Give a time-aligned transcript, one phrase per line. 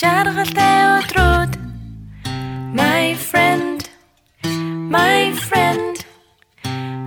[0.00, 1.52] жаргалтай өдрүүд.
[2.72, 3.88] My friend
[4.92, 5.96] my friend.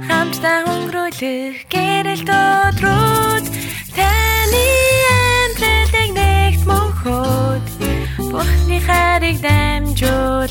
[0.07, 3.45] Хамтдаа өнгөрөөх гэрэлт өдрүүд.
[3.97, 4.67] Таны
[5.17, 7.65] амьдралыг нэгт мөнхөд
[8.31, 10.44] Бухны хариг дамжуул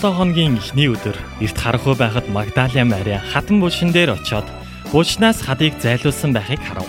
[0.00, 1.12] 7 хоногийн эхний өдөр
[1.44, 4.48] эрт харахгүй байхад Магдалия Мариа хатан булшин дээр очиод
[4.96, 6.88] булшнаас хадыг зайлуулсан байхыг харав.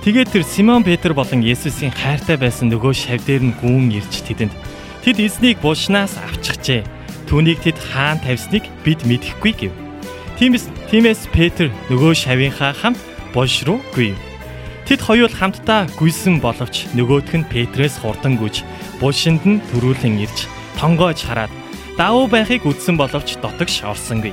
[0.00, 4.56] Тэгээд тэр Симон Петр болон Есүсийн хайртай байсан нөгөө шав дээр нь гүн ирж тэдэнд
[5.04, 6.88] тэд эзнийг булшнаас авчихжээ.
[7.28, 9.72] Түүнийг тэд хаан тавьсныг бид мэдэхгүй гэв.
[10.40, 12.96] Тиймээс тиймээс Петр нөгөө шавийнхаа хамт
[13.36, 14.16] булш руу гүйв.
[14.88, 18.64] Тэд хоёул хамтдаа гүйсэн боловч нөгөөх нь Петрээс хурдан гүйж
[19.04, 20.48] булшинд нь төрүүлэн ирж
[20.80, 21.52] тонгойж хараад
[21.98, 24.30] давуу байхыг үздсэн боловч дотогш орсонгүй.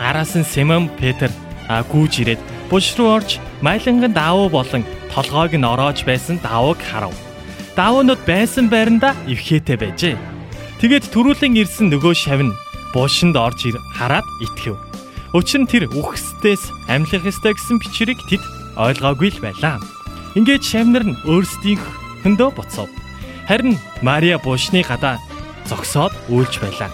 [0.00, 1.28] Араас нь Симон Петр
[1.68, 2.40] гүүж ирээд
[2.72, 7.12] булш руу орж майланган давуу болон толгойг нь ороож байсан давууг харав.
[7.76, 10.16] Давуунууд байсан байранда эвхээтэй байжээ.
[10.80, 12.56] Тэгээд төрүүлэн ирсэн нөгөө шавн
[12.96, 14.80] булшинд орж хараад итгэв.
[15.36, 18.42] Нь тэр үхсдээс амьлах ёстой гэсэн бичвэрийг тэд
[18.80, 19.84] ойлгоогүй л байлаа.
[20.32, 22.88] Ингээд шавнар нь өөрсдийнхөндөө буцав.
[23.50, 25.20] Харин Мария булшны гадаа
[25.68, 26.90] зогсоод үйлж байлаа.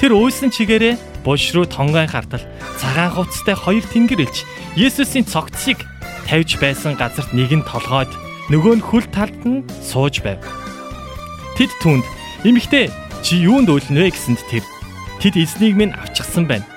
[0.00, 2.44] Тэр уйсан чигээрээ булш руу тонгойн хартал
[2.76, 4.44] цагаан хувцастай хоёр тэнгэр илж
[4.76, 5.80] Есүсийн цогцыг
[6.28, 8.12] тавьж байсан газарт нэг нь толгойд
[8.52, 10.38] нөгөө нь хөл талд нь сууж байв.
[11.56, 12.04] Тэд түнд
[12.44, 12.92] эмэгтэй
[13.24, 14.64] чи юунд үйлнэ гэсэнд тэр
[15.18, 16.68] тэд эзнийг минь авчихсан байна.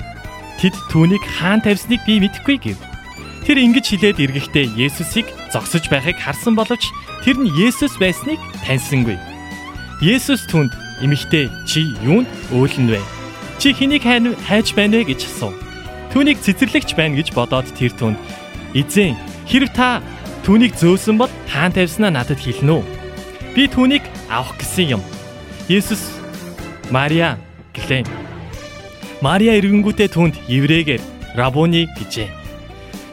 [0.57, 2.79] Тэд түүнийг хаан тавьсныг би мэдэхгүй гэв.
[3.43, 6.87] Тэр ингэж хилээд эргэхдээ Есүсийг зогсож байхыг харсан боловч
[7.27, 9.19] тэр нь Есүс байсныг таньсангүй.
[9.99, 13.01] Есүс түнд Эмэгтэй чи юунд өөлн вэ?
[13.59, 15.55] Чи хэнийг хайж байна вэ гэж асуув.
[16.11, 18.17] Түүнийг цэцэрлэгч байна гэж бодоод тэр түнд
[18.75, 19.15] эзэн
[19.47, 20.03] хэрв та
[20.43, 22.83] түүнийг зөөсөн бол хаан тавьснаа надад хэлнэ үү?
[23.55, 25.03] Би түүнийг авах гэсэн юм.
[25.69, 26.19] Есүс
[26.89, 27.37] Мария
[27.77, 28.03] гэлээ.
[29.21, 31.01] Мария эргэнгүүтээ түнд еврейгээр
[31.35, 32.29] рабуни гэжээ.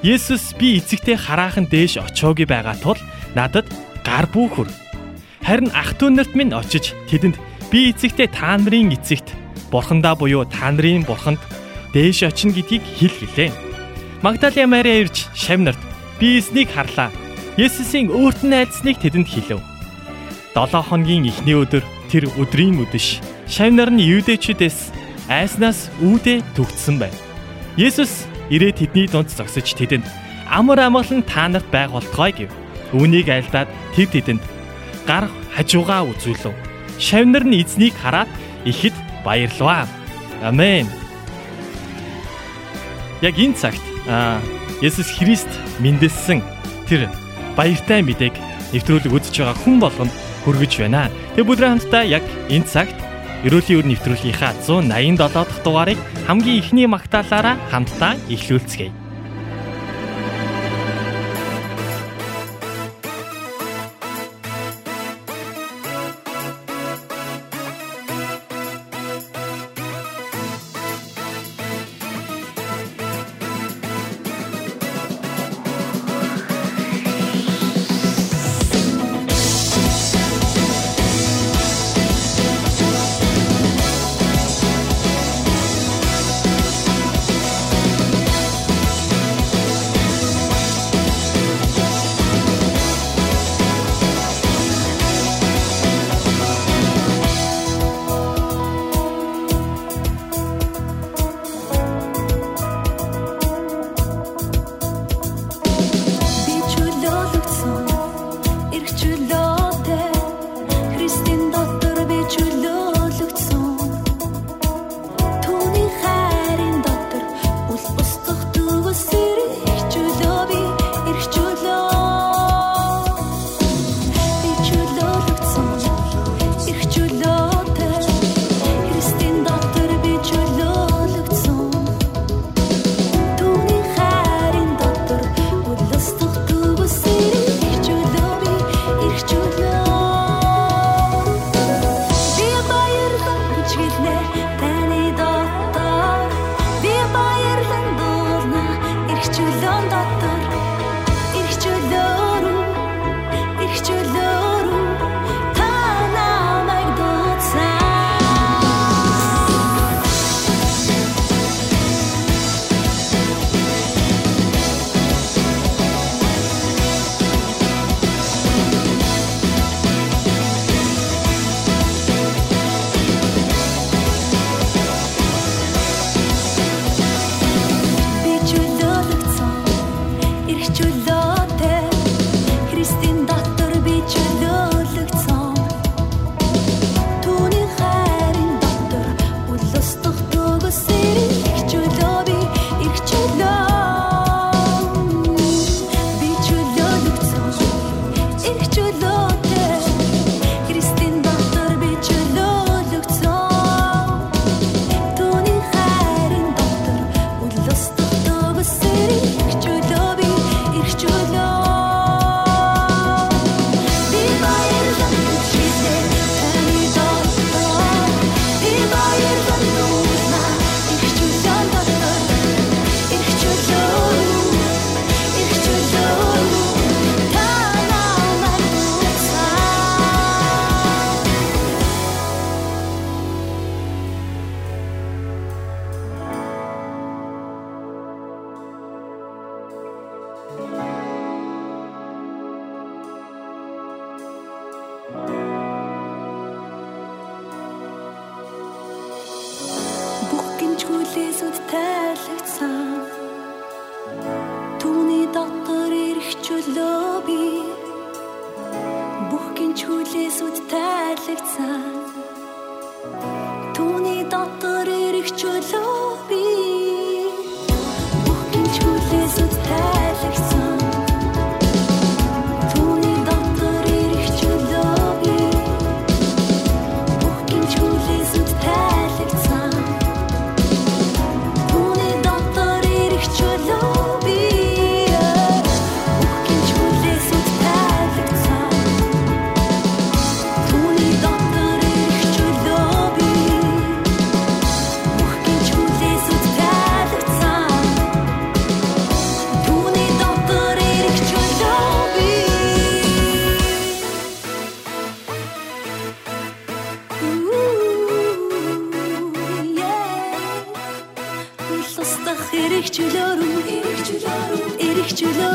[0.02, 3.00] Есүс би эцэгтэй хараахан дээш очоогүй байгаа тул
[3.34, 3.66] надад
[4.06, 4.70] гар бүхүр.
[5.42, 7.36] Харин ах トゥ нарт минь очиж тэдэнд
[7.70, 9.34] Би эцэгтэй та нарын эцэгт
[9.74, 11.42] бурхандаа буюу та нарын бурханд
[11.90, 13.50] дээш очино гэдгийг хэл гэлээ.
[14.22, 15.78] Магдалия Мария ирж шавнарт
[16.20, 17.10] би эснийг харлаа.
[17.58, 19.58] Есүсийн өөрт нь найдсныг тэдэнд хэлв.
[20.54, 23.18] 7 хоногийн эхний өдөр тэр өдрийн өдөш
[23.50, 24.94] шавнар нь юудэчүүдээс
[25.26, 27.14] айснаас үүдэ төгтсөн байв.
[27.74, 30.06] Есүс ирээд тэдний дунд зогсож тэдэнд
[30.46, 32.50] амар амгалан та нарт байг болтгой гэв.
[32.94, 33.66] Үүнийг айлдаад
[33.98, 34.42] тэр тэдэнд
[35.02, 35.26] гар
[35.58, 36.65] хажуугаа үзүүлв
[36.98, 38.28] шавнар нь эзнийг хараад
[38.64, 39.86] ихэд баярлваа.
[40.42, 40.86] Амен.
[43.22, 43.84] Яг энэ цагт
[44.84, 45.48] Есүс Христ
[45.80, 46.44] мэндэлсэн
[46.88, 47.08] тэр
[47.56, 48.34] баяртай мэдээг
[48.76, 50.12] нэвтрүүлэг үзэж байгаа хүн болгонд
[50.44, 51.08] хүргэж байна.
[51.34, 52.98] Тэгээ бүдрээ хамтдаа яг энэ цагт
[53.44, 59.05] Ерөөлийн өр нэвтрүүлгийнхаа 187 дахь дугаарыг хамгийн ихний магтаалаараа хамтдаа эхлүүлцгээе.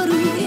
[0.02, 0.41] Амен.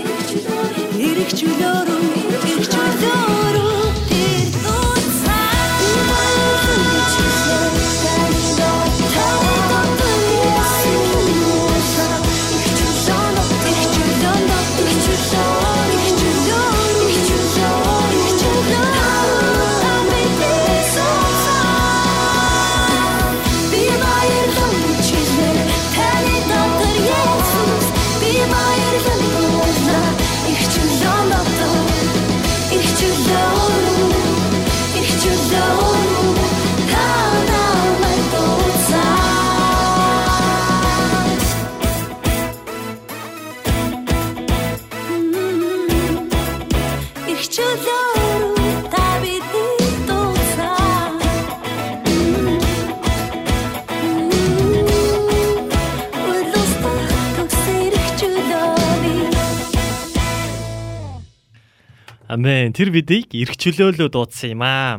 [62.75, 64.99] Тэр бидийг эрх чөлөөлөө дуудсан юм аа.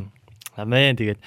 [0.56, 0.96] Амен.
[0.96, 1.20] Тэгээд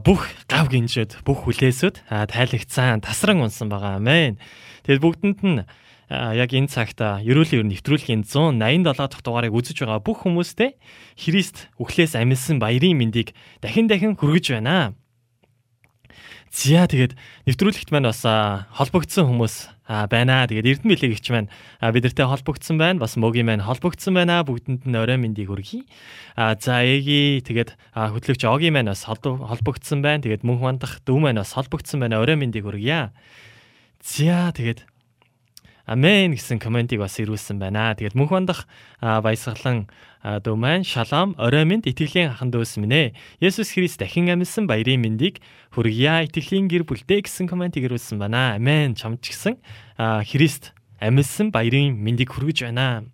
[0.00, 4.00] бүх гав гинжүүд, бүх хүлээсүүд тайлагцсан, тасран унсан байгаа.
[4.00, 4.40] Амен.
[4.88, 5.60] Тэгээд бүгдэнд нь
[6.08, 10.74] яг энэ цагт ерөөлийн ер нэвтрүүлгийн 187 дахь дугаарыг үзэж байгаа бүх хүмүүстээ
[11.20, 14.96] Христ үхлээс амилсан баярын мэндийг дахин дахин хүргэж байна.
[16.50, 17.14] Зя тэгээд
[17.46, 19.70] нэвтрүүлэгт маань бас холбогдсон хүмүүс
[20.10, 20.50] байна.
[20.50, 21.46] Тэгээд Эрдэнэ билег ихч маань
[21.78, 22.98] бидэртэй холбогдсон байна.
[22.98, 24.42] Бас могийн маань холбогдсон байна.
[24.42, 25.86] Бүгдэнд нь орой мэндийг хүргэе.
[26.34, 30.26] За эги тэгээд хөтлөгч огийн маань бас холбогдсон байна.
[30.26, 32.18] Тэгээд мөнх мандах дүү маань бас холбогдсон байна.
[32.18, 33.14] Орой мэндийг хүргье.
[34.02, 34.89] За тэгээд
[35.90, 37.90] Амен гэсэн комментиг бас ирүүлсэн байна.
[37.98, 38.70] Тэгээд мөнх бандах
[39.02, 39.90] баясгалан
[40.22, 43.06] дүү маань шалом орой минь итгэлийн ахан дүүс минь ээ.
[43.42, 45.42] Есүс Христ дахин амьсан баярын мэндийг
[45.74, 46.30] хүргье.
[46.30, 48.54] Итгэлийн гэр бүлдээ гэсэн комментиг ирүүлсэн байна.
[48.54, 48.94] Амен.
[48.94, 49.58] Чамч гисэн
[49.98, 53.10] Христ амьсан баярын мэндийг хүргэж байна.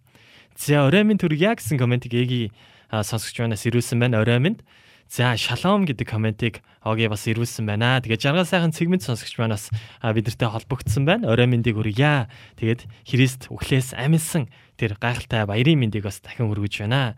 [0.53, 2.53] За орой минь түргье гэсэн комментиг эги
[2.93, 4.21] сонсогч манаас ирүүлсэн байна.
[4.21, 4.61] Орой минь
[5.09, 8.03] За шалом гэдэг комментиг оги бас ирүүлсэн байна.
[8.03, 9.71] Тэгээд жаргал сайхан цэгмэд сонсогч манаас
[10.03, 11.31] бидэртэй холбогдсон байна.
[11.31, 12.27] Орой мэндийг хүргье.
[12.59, 17.15] Тэгээд Христ үхлээс амилсан тэр гайхалтай баярын мэндийг бас дахин хүргэж байна.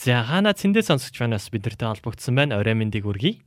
[0.00, 2.56] За хаана цэндээ сонсогч манаас бидэртэй холбогдсон байна.
[2.56, 3.44] Орой мэндийг хүргье.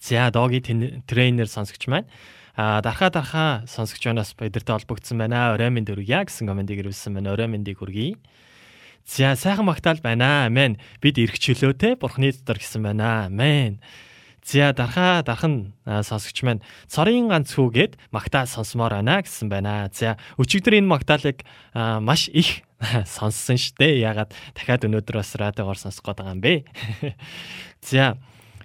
[0.00, 2.08] За доги трейнер сонсогч маань
[2.56, 5.54] а дарха дарха сонсогч манаас бидэртэй холбогдсон байна.
[5.54, 7.32] Орой мэнд хүргье гэсэн комментиг ирүүлсэн байна.
[7.32, 8.16] Орой мэндийг хүргье.
[9.06, 10.46] За сайхан магтаал байна.
[10.46, 10.78] Амен.
[11.00, 13.26] Бид эрх чөлөөтэй Бурхны дотор гэсэн байна.
[13.26, 13.80] Амен.
[14.44, 19.90] За дархаа дархан сонсогч маань цорын ганц хүүгээд магтаал сонсомоор байна гэсэн байна.
[19.92, 22.64] За өчигдөр энэ магтаалыг маш их
[23.06, 24.00] сонссон штэ.
[24.00, 26.54] Ягаад дахиад өнөөдөр бас радиогоор сонсох гээд байгаа юм бэ?
[27.84, 28.16] За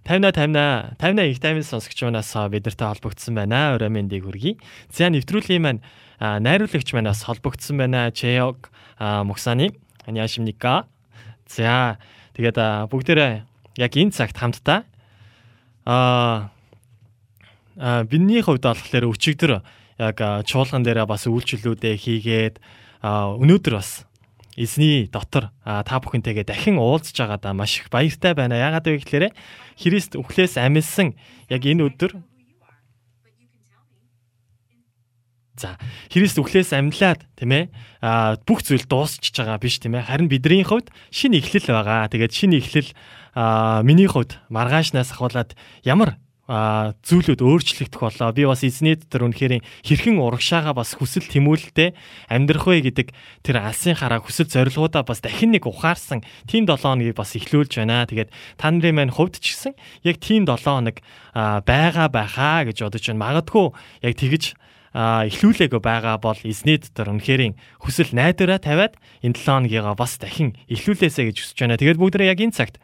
[0.07, 3.75] 50 50 50 их таймын сонсогч манаас бидэртэй холбогдсон байна.
[3.75, 4.55] Орой мэндийг хүргэе.
[4.89, 5.83] За нэвтрүүлгийн маань
[6.21, 8.09] найруулагч манаас холбогдсон байна.
[8.15, 9.75] Чеог Муксаны
[10.06, 10.86] 안녕하십니까?
[11.46, 11.98] За
[12.34, 13.32] тэгээд бүгдээрээ
[13.78, 14.84] яг энэ цагт хамтдаа
[15.86, 16.50] аа
[18.04, 19.62] бидний хувьд болохоор өчигдөр
[20.00, 22.56] яг чуулган дээр бас үйлчлэлүүдээ хийгээд
[23.02, 24.04] өнөөдөр бас
[24.56, 28.60] эзний дотор та бүхэнтэйгээ дахин уулзж байгаадаа маш их баяртай байна.
[28.60, 29.32] Яагаад вэ гэхээр
[29.80, 31.16] Христ үхлээс амилсан
[31.48, 32.20] яг энэ өдөр
[35.55, 35.79] За
[36.11, 37.63] Христ үхлээс амьлаад тийм ээ
[38.43, 42.11] бүх зүйл дуусчихж байгаа биш тийм ээ харин бидний хувьд шинэ эхлэл байгаа.
[42.11, 42.91] Тэгээд шинэ эхлэл
[43.87, 45.55] миний хувьд маргаашнаас ахуулаад
[45.87, 48.29] ямар зүйлүүд өөрчлөгдөх болоо.
[48.29, 51.97] Би бас эзний дотор үнэхээр хэрхэн урагшаага бас хүсэл тэмүүлэлтэй
[52.29, 53.07] амьдрах вэ гэдэг
[53.41, 58.05] тэр алсын хараа хүсэл зорилгоудаа бас дахин нэг ухаарсан тийм 7 хоногийг бас эхлүүлж байна.
[58.05, 58.29] Тэгээд
[58.61, 59.73] та нарын маань хувьд ч гэсэн
[60.05, 61.01] яг тийм 7 хоног
[61.33, 63.23] байгаа байхаа гэж бодож байна.
[63.25, 63.65] Магадгүй
[64.05, 64.53] яг тэгж
[64.95, 67.51] эхлүүлээгөө байгаа бол эзний дотор үнэхээр
[67.83, 71.75] хүсэл найдвараа тавиад энэ 7 хоногийгаа бас дахин эхлүүлээсэ гэж хүсэж байна.
[71.75, 72.79] Тэгээд бүгдээ яг энэ цагт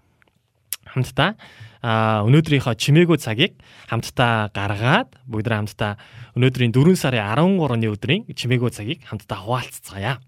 [0.91, 1.39] хамтдаа
[2.27, 3.55] өнөөдрийнхөө чимээгүй цагийг
[3.87, 5.95] хамтдаа гаргаад бүгд хамтдаа
[6.35, 10.19] өнөөдрийн 4 сарын 13-ны өдрийн чимээгүй цагийг хамтдаа хуваалцгаая.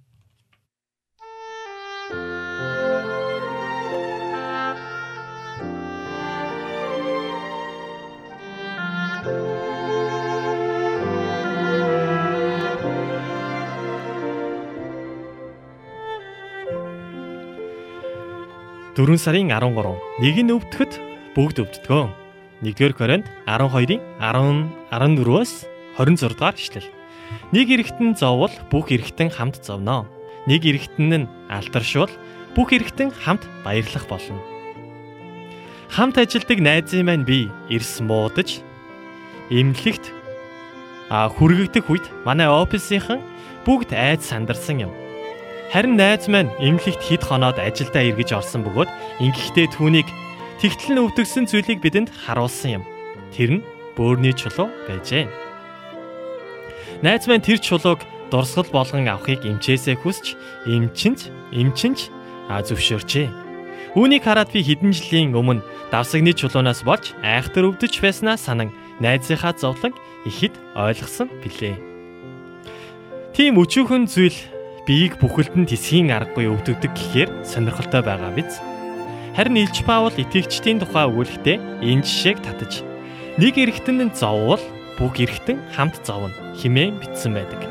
[18.94, 20.94] Дөрвөн сарын 13 нэг нь өвдөхөд
[21.34, 22.14] бүгд өвддгөө.
[22.62, 25.54] 1-р Коринт 12-ийн 10 14-өөс
[25.98, 26.86] 26 дугаар ишлэл.
[27.50, 30.06] Нэг эрэгтэн зоввол бүх эрэгтэн хамт зовно.
[30.46, 32.14] Нэг эрэгтэн нь алдаршвал
[32.54, 34.38] бүх эрэгтэн хамт баярлах болно.
[35.90, 38.62] Хамт ажилдаг найзын маань би эрс муудаж
[39.50, 40.06] эмнэлэгт
[41.10, 43.26] а хүргэгдэх үед манай офисынхан
[43.66, 44.94] бүгд айд сандарсан юм.
[45.74, 48.94] Харин найз маань эмнэлэгт хэд хоноод ажилдаа эргэж орсон бөгөөд
[49.26, 50.06] ингэхдээ түүнийг
[50.62, 52.84] Тэгтэл нь өвдөгсөн зүйлийг бидэнд харуулсан юм.
[53.34, 53.66] Тэр нь
[53.98, 55.26] бөөрийн чулуу байжээ.
[57.02, 60.38] Найз маань тэр чулууг дурсгал болгон авахыг эмчээсээ хүсч
[60.70, 62.00] эмчинч
[62.54, 63.28] а зөвшөөрчээ.
[63.98, 68.70] Үүнийг хараад би хэдэн жилийн өмнө давсагны чулуунаас болж айхтар өвдөж байснаа санан
[69.02, 69.98] найзынхаа зовлон
[70.30, 71.82] ихэд ойлгосон билээ.
[73.34, 74.53] Тийм өчүүхэн зүйл
[74.84, 78.60] биеийг бүхэлдэн тисхийн аргагүй өвдөгдөг гэхээр сонирхолтой байгаа биз?
[79.32, 82.84] Харин Илж Паул итгэгчдийн тухай өгүүлэхдээ энэ жишээг татаж
[83.40, 84.60] нэг эрэгтэн зоввол
[85.00, 87.64] бүх эрэгтэн хамт зовно химээ бичсэн байдаг.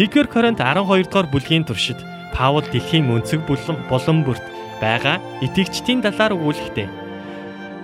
[0.00, 2.00] 1-р Коринт 12 дугаар бүлгийн туршид
[2.32, 4.44] Паул дэлхийн өнцөг булан бүрт
[4.80, 6.88] байгаа итгэгчдийн талаар өгүүлэхдээ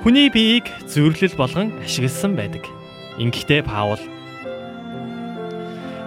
[0.01, 2.65] хүний биеийг зүрлэл болгон ашигласан байдаг.
[3.21, 4.01] Ингэхдээ Паул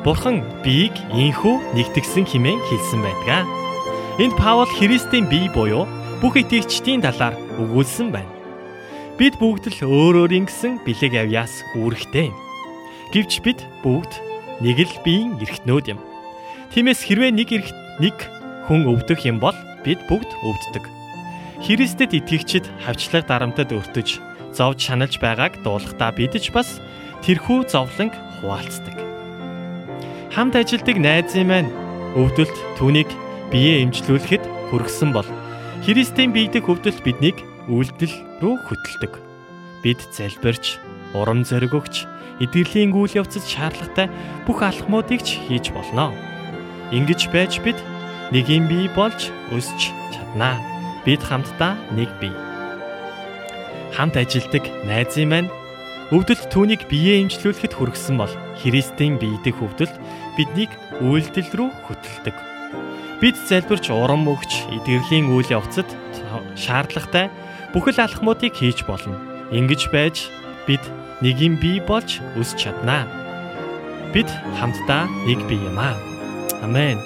[0.06, 3.50] Бурхан биеийг инхүү нэгтгсэн хэмээн хэлсэн байдаг.
[4.22, 5.90] Энд Паул Христийн бие буюу
[6.22, 8.30] бүх итгэгчдийн талаар өгүүлсэн байна.
[9.18, 12.30] Бид бүгд л өөр өөрийн гэсэн бэлэг авьяас үүрэгтэй.
[13.18, 14.14] Гэвч бид бүгд
[14.62, 16.00] нэг л биеийн эрхтнүүд юм.
[16.70, 18.14] Тиймээс хэрвээ нэг эрх нэг
[18.70, 20.86] хүн өвдөх юм бол бид бүгд өвддөг.
[21.66, 24.22] Христэд итгэгчид хавчлаг дарамтад өртөж,
[24.54, 26.78] зовж шаналж байгааг дуулахдаа бид ч бас
[27.26, 29.05] тэрхүү зовлонг хуваалцдаг.
[30.36, 31.72] Хамт ажилдаг найзын маань
[32.20, 33.08] өвдөлт түүнийг
[33.56, 35.24] бие эмчлүүлэхэд хүргэсэн бол
[35.88, 37.40] Христийн биедэх хөвдөл биднийг
[37.72, 38.12] үйлдэл
[38.44, 39.16] рүү хөтэлдэг.
[39.80, 40.76] Бид залбирч,
[41.16, 42.04] урам зориг өгч,
[42.44, 44.12] эдгэрлийн үйл явцад шаардлагатай
[44.44, 46.12] бүх алхмуудыг ч хийж болно.
[46.92, 47.80] Ингиж байж бид
[48.36, 50.60] нэгийн бие болж өсч чаднаа.
[51.08, 52.36] Бид хамтдаа нэг бие.
[53.96, 55.54] Хамт ажилдаг найзын маань
[56.12, 59.90] өвдөлт түүнийг биеэ имжлүүлэхэд хүргэсэн бол Христийн биедэх хөвдөл
[60.38, 62.36] биднийг үйлдэл рүү хөтэлдэг.
[63.24, 65.88] Бид залбирч урам өгч эдгэрлийн үйл явцад
[66.60, 67.32] шаардлагатай
[67.72, 69.18] бүхэл алхмуудыг хийж болно.
[69.52, 70.28] Ингэж байж
[70.68, 70.84] бид
[71.24, 73.08] нэгэн бие болж өсч чаднаа.
[74.12, 74.28] Бид
[74.60, 75.96] хамтдаа нэг бие юм аа.
[76.64, 77.00] Амен.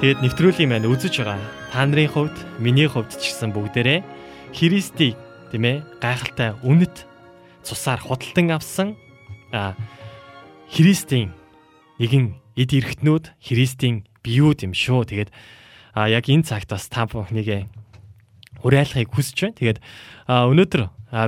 [0.00, 4.00] Тэгэд нэвтрүүлгийн маань үзэж байгаа та нарын хувьд, миний хувьд ч гэсэн бүгдээрээ
[4.56, 5.14] Христийг
[5.52, 7.06] тийм ээ гайхалтай үнэт
[7.62, 8.88] цусаар худалдан авсан
[10.72, 11.30] Христийн
[12.02, 15.08] нэгэн эд эрхтнүүд Христийн биеуд юм шүү.
[15.08, 15.30] Тэгээд
[15.96, 17.72] а яг энэ цагт бас та бүхнийг
[18.60, 19.56] уриалахыг хүсэж байна.
[19.56, 19.78] Тэгээд
[20.28, 20.82] өнөөдөр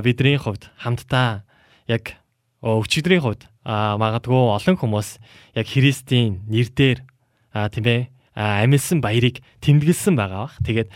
[0.05, 1.41] бидний хувьд хамтдаа
[1.89, 2.21] яг
[2.61, 5.17] өчигдрийн хувьд магадгүй олон хүмүүс
[5.57, 7.01] яг Христийн нэрээр
[7.73, 8.01] тийм ээ
[8.37, 10.57] амилсан баярыг тэмдэглэсэн байгаа бах.
[10.61, 10.89] Тэгээд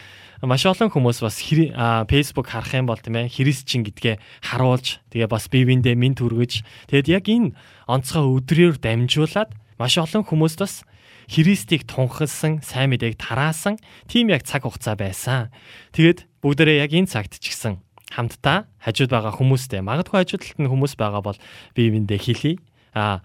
[0.45, 5.49] маш олон хүмүүс бас Facebook харах юм бол тийм ээ христчин гэдгээ харуулж тэгээ бас
[5.49, 6.61] бие биендээ минь түргэж
[6.93, 7.57] тэгээд яг энэ
[7.89, 10.83] онцгой өдрөөр дамжуулаад маш олон хүмүүст бас
[11.27, 15.51] Христийг тунхагласан сайн мэдээг тараасан тийм яг цаг хугацаа байсан.
[15.91, 17.83] Тэгээд бүгдээрээ яг энэ цагт ч гэсэн
[18.15, 21.39] хамтдаа хажууд байгаа хүмүүстэй магадгүй хажууд талд нь хүмүүс байгаа бол
[21.75, 22.55] бие биендээ хэлий.
[22.95, 23.19] Аа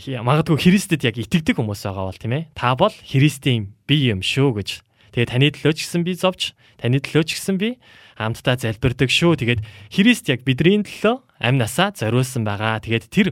[0.00, 2.44] магадгүй Христэд яг итгэдэг хүмүүс байгаа бол тийм ээ.
[2.56, 4.68] Та бол Христийн бие юм шүү гэж.
[5.12, 7.76] Тэгээ таны төлөө ч гэсэн би зовж, таны төлөө ч гэсэн би
[8.16, 9.36] хамтдаа залбирдаг шүү.
[9.36, 9.60] Тэгээд
[9.92, 12.84] Христ яг бидний төлөө амь насаа зориулсан байгаа.
[12.84, 13.28] Тэгээд тэр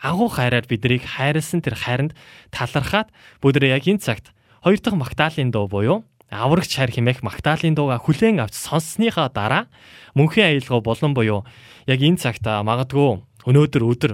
[0.00, 2.12] агуу хайраар биднийг хайрлсан тэр хайранд
[2.50, 3.12] талархаад
[3.44, 4.32] бүгд яг энэ цагт
[4.64, 9.68] хоёр дахь Магдалины дуу буюу аврагч хайр хэмээх Магдалины дууга хүлээн авч сонссныхаа дараа
[10.16, 11.44] мөнхийн аялгаа болон буюу
[11.86, 14.12] яг энэ цагт магадгүй өнөөдөр өдөр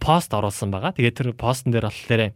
[0.00, 0.96] пост оруулсан байгаа.
[0.96, 2.32] Тэгээд тэр постн дээр болохоор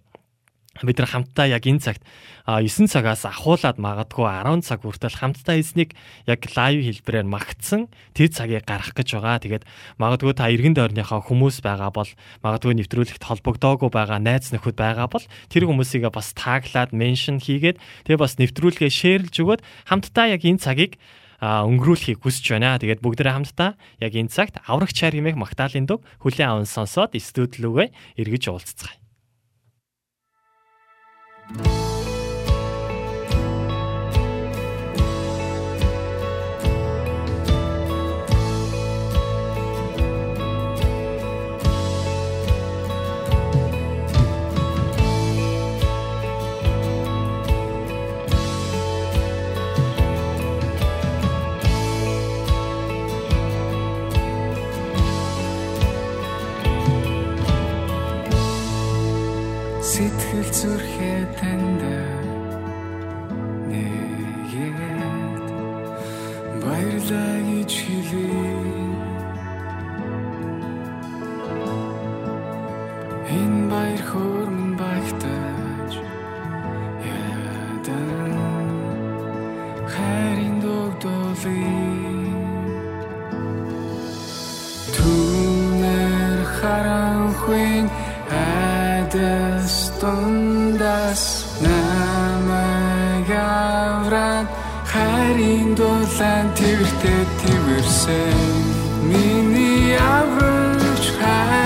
[0.85, 2.03] бид нар хамтдаа яг энэ цагт
[2.45, 5.97] 9 цагаас ахуулаад магадгүй 10 цаг хүртэл хамтдаа эзнийг
[6.29, 9.41] яг лайв хэлбэрээр магтсан тэр цагийг гаргах гэж байгаа.
[9.41, 9.65] Тэгээд
[9.97, 12.11] магадгүй та иргэн дойрныхоо хүмүүс байгаа бол
[12.45, 18.21] магадгүй нэвтрүүлэгт холбогдоогүй байгаа найз нөхөд байгаа бол тэр хүмүүсийг бас таглаад меншн хийгээд тэгээ
[18.21, 21.01] бас нэвтрүүлгээ шеэрлж өгөөд хамтдаа яг энэ цагийг
[21.41, 22.81] өнгөрүүлэхийг хүсэж байна.
[22.81, 27.93] Тэгээд бүгдээ хамтдаа яг энэ цагт аврагч чар хэмээх магтаалын дуг хүлээн аван сонсоод студиологоо
[28.17, 29.06] эргэж уулзцгаая.
[59.97, 60.49] Сэтгэл
[73.77, 75.93] баяр хөрмөн багтаж
[77.05, 78.69] ядан
[79.93, 81.45] хайрын догдолыг
[84.97, 87.87] Түнэр харанхуйн
[89.05, 90.03] Эдэстундас
[91.67, 94.49] намайг авраад
[94.93, 98.51] хайрын дулаан тэртээ тэрсэн
[99.11, 101.66] миний аврагч хайр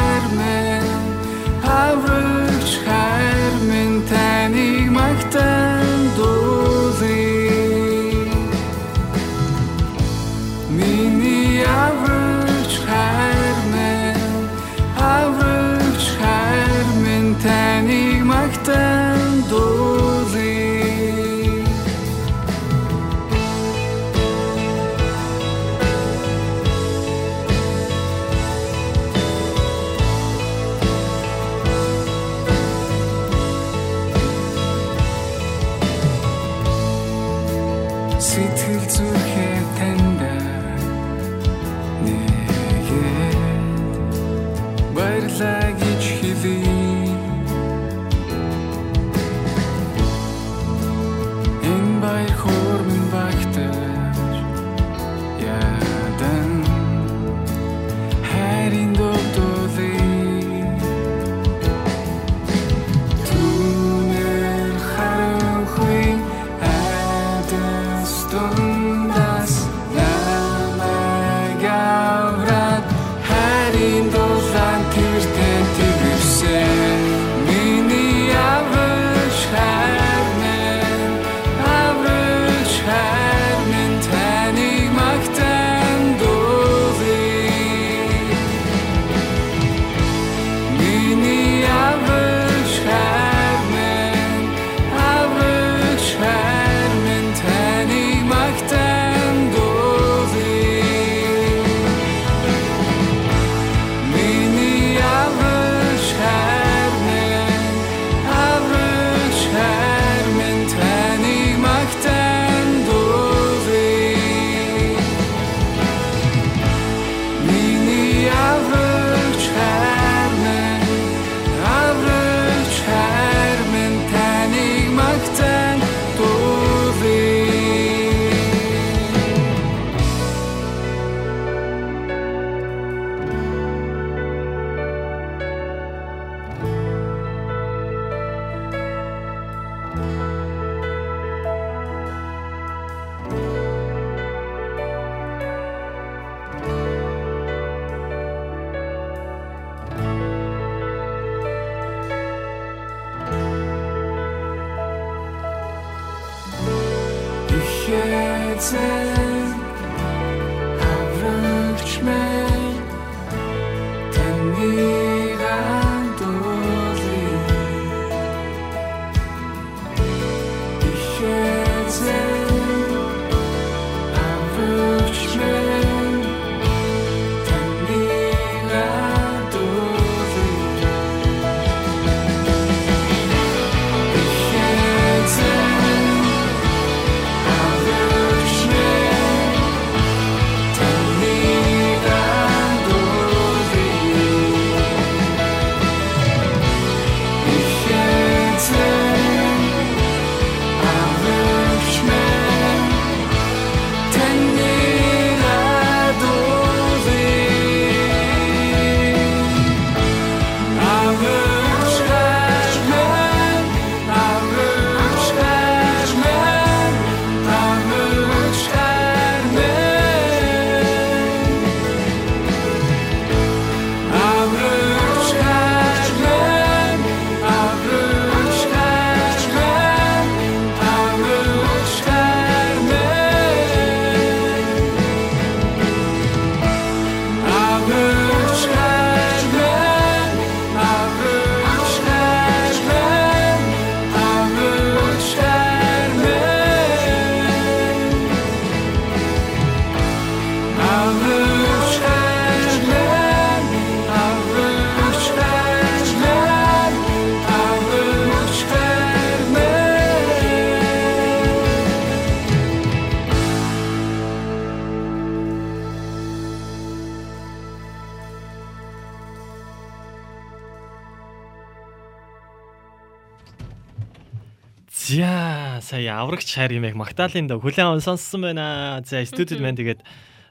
[276.50, 279.02] аврагч хайр юмэг Магдалины дог хүлэн аван сонссон байна.
[279.06, 280.02] За студид маань тэгээд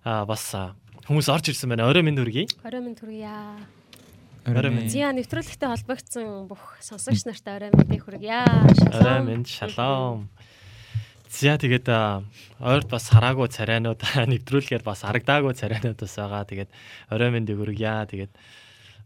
[0.03, 0.55] бас
[1.07, 1.89] хүмүүс орж ирсэн байна.
[1.89, 2.47] Орой минь хүргэе.
[2.63, 3.59] Орой минь түргийа.
[4.47, 4.87] Орой минь.
[4.87, 8.47] Зя нэвтрүүлэгтэй холбогдсон бүх сонсогч нартай орой минь хүргье.
[8.95, 10.29] Орой минь шалом.
[11.29, 12.23] За тэгээд а,
[12.59, 14.01] ойрд бас хараагүй царайнууд
[14.33, 16.47] нэвтрүүлгээр бас харагдаагүй царайнууд бас байгаа.
[16.47, 16.71] Тэгээд
[17.11, 18.07] орой минь хүргье.
[18.07, 18.33] Тэгээд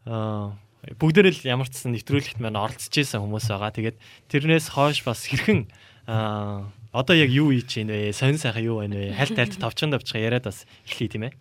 [0.06, 0.54] а
[1.00, 3.72] бүгдээр л ямар ч сан нэвтрүүлэгт маань оролцож исэн хүмүүс байгаа.
[3.76, 3.98] Тэгээд
[4.32, 5.68] тэрнээс хойш бас хэрхэн
[6.08, 8.14] а одоо яг юу хийж ийн вэ?
[8.14, 9.18] Сонин сайхан юу байна вэ?
[9.18, 11.34] Хальт хальт товчхон товчхон яриад бас эхлэе тийм ээ.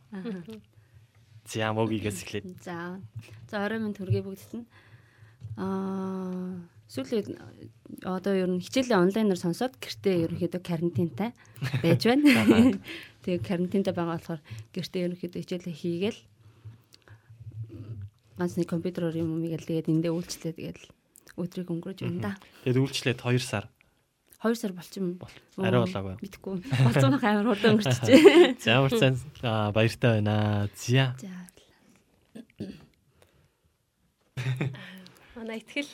[1.45, 2.43] За мөгийгээс эхлэе.
[2.65, 2.97] За.
[3.53, 4.65] За орой минь төргий бүгдт нь.
[5.61, 6.57] Аа
[6.89, 7.37] сүүлийн
[8.05, 11.37] одоо ер нь хичээлээ онлайнаар сонсоод гэртээ ерөнхийдөө карантинтай
[11.85, 12.77] байж байна.
[13.25, 14.41] Тэгээ карантинтай байгаа болохоор
[14.73, 16.21] гэртээ ерөнхийдөө хичээлээ хийгээл
[18.37, 20.79] ганц нэг компьютероор юм уу гээл тэгээд эндээ үйлчлээ тэгээд
[21.37, 22.33] өдрийг өнгөрөөж байна да.
[22.65, 23.65] Тэгээд үйлчлээд 2 сар
[24.43, 25.19] 2 сар болчих юм.
[25.57, 26.17] арай болоогүй.
[26.23, 26.57] Мэдгүй.
[26.83, 28.59] Болцоонох амар хурдан өнгөрчихжээ.
[28.59, 29.15] За ямар сайн
[29.73, 30.69] баяртай байна.
[30.75, 31.15] Зя.
[31.21, 31.31] За.
[35.37, 35.89] Манай итгэл.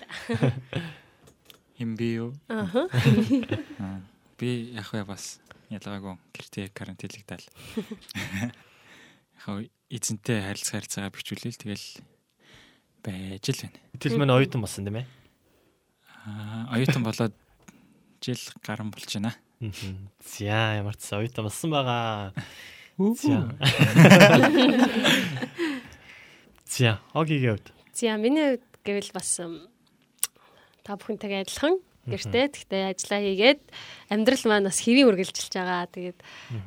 [1.78, 2.32] Хим би юу?
[2.48, 2.88] Аха.
[3.78, 4.00] Аа,
[4.38, 5.38] Би яг вэ бас
[5.70, 7.46] ялгаагүй гэртээ карантинлэгдэл.
[9.46, 11.87] Яг эзэнтэй харилцаа харилцаагаа бичүүлээл тэгэл
[13.02, 13.78] байж л байна.
[13.98, 15.06] Тэл мань оюутан болсон тийм ээ.
[16.26, 17.34] Аа, оюутан болоод
[18.22, 19.35] жил гарan болж байна.
[20.22, 22.33] За ямар ч сан оюутан болсон байгаа.
[22.98, 23.54] За.
[26.66, 27.72] За, огигийн хувьд.
[27.94, 29.40] Зя миний хувьд гэвэл бас
[30.83, 31.78] та бүхэнтэйгээ адилхан
[32.09, 33.61] гэртээ тэгтээ ажиллаа хийгээд
[34.09, 35.87] амьдрал маань бас хэвийн үргэлжилж байгаа.
[35.92, 36.18] Тэгээд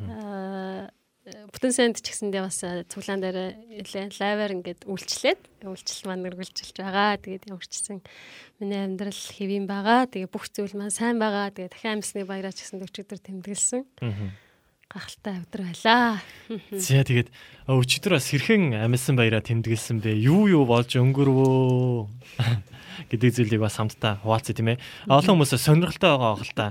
[0.08, 3.38] аа, бүтэн санд ч гэсэндээ бас цуглаан дээр
[3.70, 7.22] нэлээ лайваар ингээд үйлчлээд үйлчлэл маань үргэлжилж байгаа.
[7.22, 8.02] Тэгээд ямар ч гэсэн
[8.58, 10.10] миний амьдрал хэвийн байгаа.
[10.10, 11.54] Тэгээд бүх зүйл маань сайн байгаа.
[11.54, 13.86] Тэгээд дахин амьсны баяраа ч гэсэн өчигдөр тэмдэглэсэн.
[14.90, 16.20] Гахалтай өдөр байлаа.
[16.74, 17.30] За тэгээд
[17.70, 20.18] өчигдөр бас хэрхэн амьсан баяраа тэмдэглэсэн бэ?
[20.18, 22.10] Юу юу болж өнгөрвөө
[23.14, 24.82] гэдэг зүйлийг бас хамтдаа хуваалцъя тийм ээ.
[25.08, 26.68] Олон хүмүүс сонирхолтой байгаа хэл та.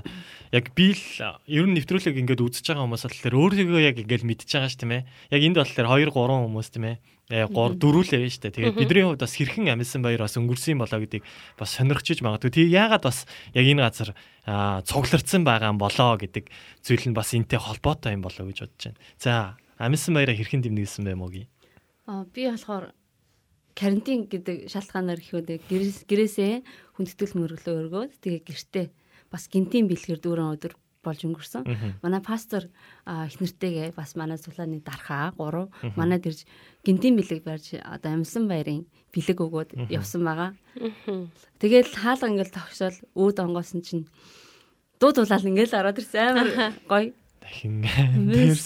[0.51, 4.51] Яг би л ер нь нэвтрүүлэг ингээд үзэж байгаа хүмүүс болохоор өөрийгөө яг ингээд мэдчихэж
[4.51, 5.07] байгаа ш тийм ээ.
[5.31, 6.95] Яг энд болохоор 2 3 хүмүүс тийм ээ.
[7.31, 8.55] Э 3 дөрүүлээ шүү дээ.
[8.59, 11.23] Тэгээд бидний хувьд бас хэрхэн амьсан баяр бас өнгөрсөн болоо гэдгийг
[11.55, 12.51] бас сонирхчиж магадгүй.
[12.51, 13.23] Тэг яагаад бас
[13.55, 14.11] яг энэ газар
[14.43, 16.51] а, цуглардсан байгаа юм болоо гэдэг
[16.83, 18.99] зүйл нь бас энтэй холбоотой юм болоо гэж бодож байна.
[19.15, 21.47] За, амьсан баяраа хэрхэн дэмнэсэн бэ мөгийн?
[22.11, 22.91] Аа би болохоор
[23.71, 26.53] карантин гэдэг шалтгаанаар ихэд гэрээс гэрээсээ
[26.99, 28.85] хүндэтгэл мөрөглөө өргөөд тэгээ гэртээ
[29.31, 31.65] бас гинтийн бэлгээр дүүрэн өдөр болж өнгөрсөн.
[32.05, 32.69] Манай пастор
[33.07, 36.45] их нэртэйгээ бас манай цуглааны дархаа 3 манад ирж
[36.85, 40.51] гинтийн бэлэг барьж одоо амьсан баярын бэлэг өгөөд явсан байгаа.
[41.57, 44.05] Тэгэл хаалга ингээл тогшоол үүд онгоосон чинь
[45.01, 46.37] дуу дуулаад ингээл ороод ирсэн.
[46.37, 46.49] Амар
[46.85, 47.09] гоё
[47.41, 48.61] Дахин гэж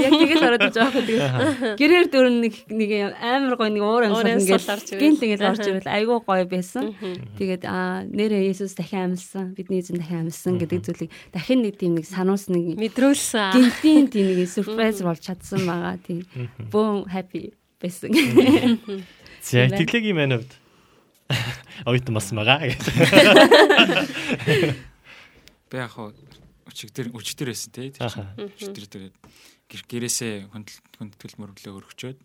[0.00, 4.38] яг тэгэл ороод иж байгаа тэгээд гэрээр дөрөн нэг нэг амар гоё нэг уур амьсгал
[4.38, 6.94] ингээд гинт ингээд орж ирэл айгүй гоё байсан.
[7.36, 11.98] Тэгээд аа нэрээ Есүс дахин амьсан бидний эзэн дахин амьсан гэдэг зүйлийг дахин нэг тийм
[11.98, 13.58] нэг сануус нэг Мэдрүүлсэн.
[13.58, 15.98] гинтийн тийм нэг сюрприз болж чадсан байгаа.
[15.98, 16.22] Тийм.
[16.70, 18.14] Бөөн happy байсан.
[19.42, 20.52] За, итгэлгийн маань хувьд
[21.84, 22.62] оюутан болсон байгаа.
[22.70, 22.78] Гэж.
[25.68, 26.12] Би яг хоо
[26.68, 27.90] өчигдөр өчигдөр байсан тий.
[27.96, 28.28] Тэр Аха.
[28.36, 29.16] чинь өчигдөр тэгээд
[29.68, 32.18] гэр гэрээсээ хүндэл хүндэтгэл мөрөглөө өргөчөөд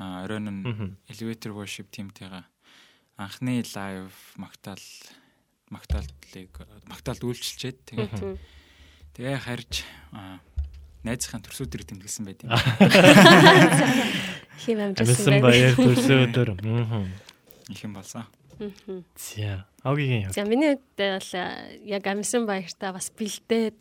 [0.00, 2.44] оройн нь elevator worship teamтэйгээ
[3.20, 4.82] анхны лайв магтаал
[5.70, 6.50] магтаалтлыг
[6.90, 8.12] магтаалд үйлчилчээд тэгээд
[9.14, 10.42] тэгээ харж аа
[11.04, 12.50] найзынхаа төрсөдөр тэмдэглэсэн байт юм.
[14.64, 15.44] Хим амжилтсан байна.
[15.44, 16.48] баяр төрсөн өдөр.
[17.68, 18.24] Их юм болсон.
[19.16, 20.34] За, огигийн хувьд.
[20.34, 21.30] За миний хувьд бол
[21.84, 23.80] яг амьсан баяртаа бас бэлдээд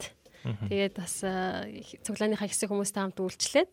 [0.70, 1.16] тэгээд бас
[2.04, 3.72] цуглааныхаа хэсэг хүмүүстэй хамт үйлчлээд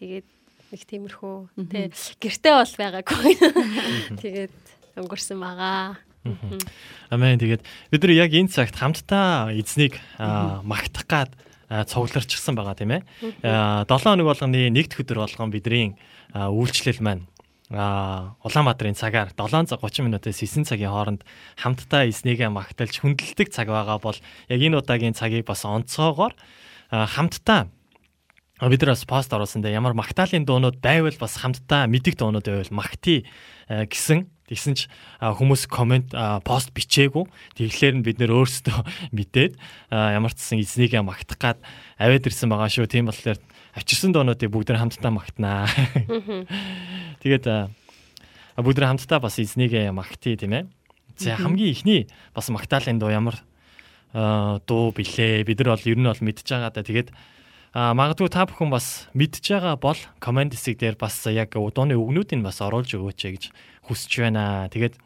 [0.00, 0.28] тэгээд
[0.70, 1.36] нэг тиймэрхүү
[1.70, 1.90] тий
[2.22, 3.32] гэртээ бол байгаагүй.
[4.22, 4.54] Тэгээд
[5.02, 5.98] өнгөрсөн байгаа.
[7.10, 7.40] Амен.
[7.40, 11.30] Тэгээд бид нар яг энэ цагт хамтдаа эзнийг магтах гад
[11.70, 13.02] цугларчсан байгаа тийм ээ.
[13.46, 15.94] Аа, 7 хоног болгоны нэгд өдөр болгон бидний
[16.34, 17.26] үйлчлэл маань
[17.70, 21.22] а Улаанбаатарын цагаар 7:30 минутаас 9 цагийн хооронд
[21.54, 24.18] хамтдаа эзнийгээ магталж хүндэлдэг цаг байгаа бол
[24.50, 26.34] яг энэ удаагийн цагийг бас онцгоогоор
[26.90, 27.70] а, хамтдаа
[28.68, 32.74] бид нар бас пост оруулсан дээр ямар магтаалын дуунууд байвал бас хамтдаа мэддэг дуунууд байвал
[32.76, 33.24] магтий
[33.70, 34.28] э, гэсэн.
[34.50, 34.90] Тэгсэн ч
[35.22, 36.10] хүмүүс комент
[36.44, 37.24] пост бичээгүй.
[37.56, 38.82] Тэгэхээр нь бид нөр өөрсдөө
[39.16, 39.54] мэдээд
[39.94, 41.58] ямар ч гэсэн эзнийгээ магтах гад
[41.96, 42.90] аваад ирсэн байгаа шүү.
[42.90, 43.38] Тийм болохоор
[43.74, 45.66] авчирсан дуунуудыг бүгд нэр хамтдаа магтнаа
[47.22, 47.70] тэгээд а,
[48.58, 50.64] бүгд нэр хамтдаа бас эзнийгээ магтий тийм ээ
[51.20, 53.36] за хамгийн ихний бас магтаалын дуу ямар
[54.12, 55.44] дуу билээ.
[55.44, 56.82] Бид нар бол ер нь бол мэдж байгаа да.
[56.82, 57.12] Тэгээд
[57.74, 62.42] аа магадгүй та бүхэн бас мэдж байгаа бол комент хэсэг дээр бас яг дууны үгнүүдийг
[62.42, 63.42] бас оруулж өгөөч гэж
[63.86, 64.66] хүсэж байна.
[64.72, 64.98] Тэгээд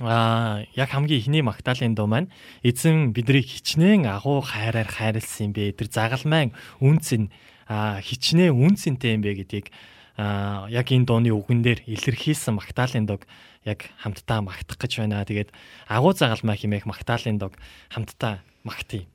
[0.00, 2.32] Аа яг хамгийн ихний магтаалын дуу маань
[2.64, 5.76] эзэн бидрийг хичнээн агуу хайраар хайрлсан юм бэ.
[5.76, 7.28] Тэр загалмайн үнц нь
[7.70, 9.70] хичнээн үнцэнтэй юм бэ гэдгийг
[10.18, 13.24] яг энэ дууны үгэн дээр илэрхийлсэн магтаалын дог
[13.64, 15.24] яг хамтдаа магтах гэж байна.
[15.24, 15.54] Тэгээд
[15.86, 17.54] агуу загалмай химээх магтаалын дог
[17.94, 19.06] хамтдаа магтъя.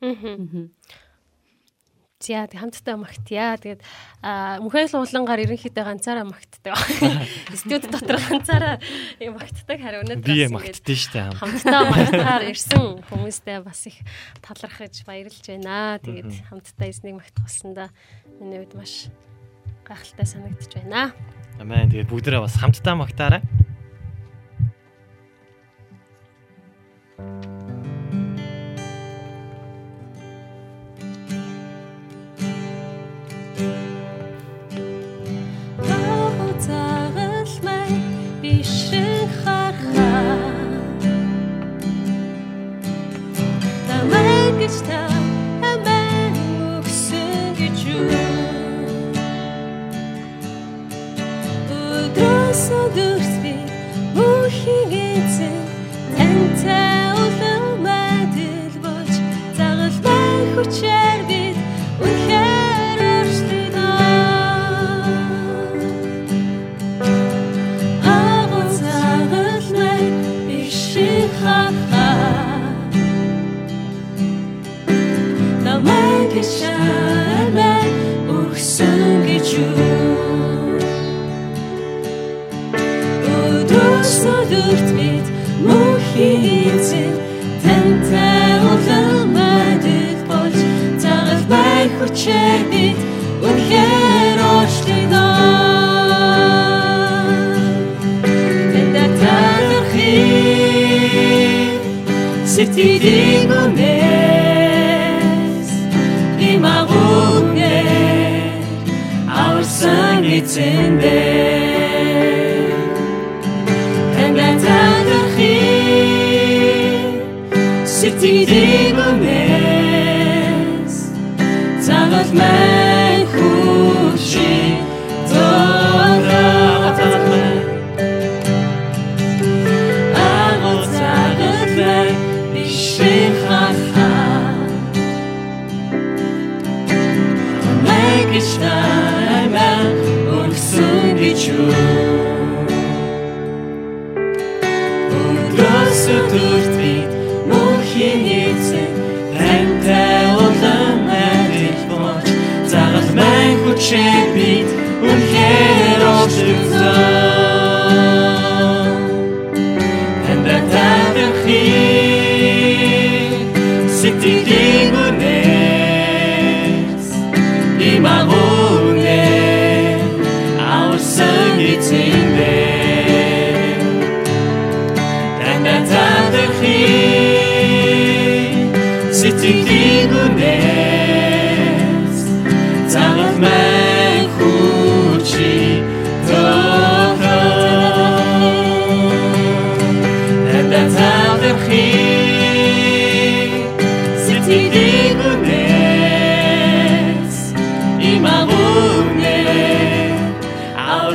[0.00, 0.70] Аа.
[2.16, 3.60] За тэг хамтдаа магтъя.
[3.60, 3.84] Тэгээд
[4.64, 6.72] мөхөл уулангаар ерөнхийдөө ганцаараа магтдаг.
[7.60, 8.80] Студ дотор ганцаараа
[9.20, 9.76] юм магтдаг.
[9.76, 14.00] Харин өнөөдөр би магтдээ штэ хамтдаа магтахаар ирсэн хүмүүстэй бас их
[14.40, 16.00] талархаж баярлж байна.
[16.00, 17.88] Тэгээд хамтдаа эзнийг магтах болсондоо
[18.40, 19.12] миний хувьд маш
[19.84, 21.12] гайхалтай санагдчих байна.
[21.60, 21.92] Амен.
[21.92, 23.44] Тэгээд бүгдээрээ бас хамтдаа магтаарай.
[38.86, 39.65] 深海。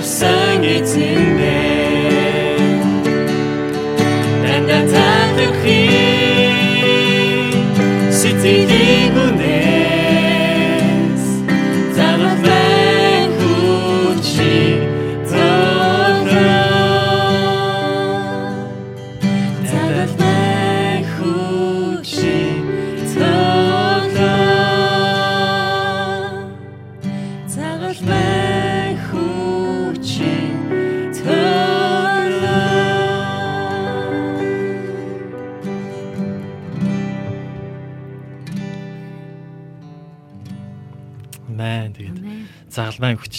[0.02, 0.41] Авсан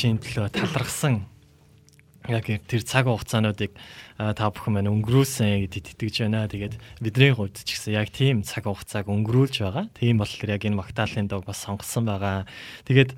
[0.02, 1.22] хүчийн төлөө талархсан
[2.26, 3.70] яг тэр цаг хугацаануудыг
[4.18, 6.50] та бүхэн маань өнгөрүүлсэн гэдэгт итгэж байна.
[6.50, 9.86] Тэгээд бидний хувьд ч гэсэн яг тийм цаг хугацааг өнгөрүүлж байгаа.
[9.94, 12.50] Тийм болохоор яг энэ магтаалын дог бас сонгосон байгаа.
[12.90, 13.14] Тэгээд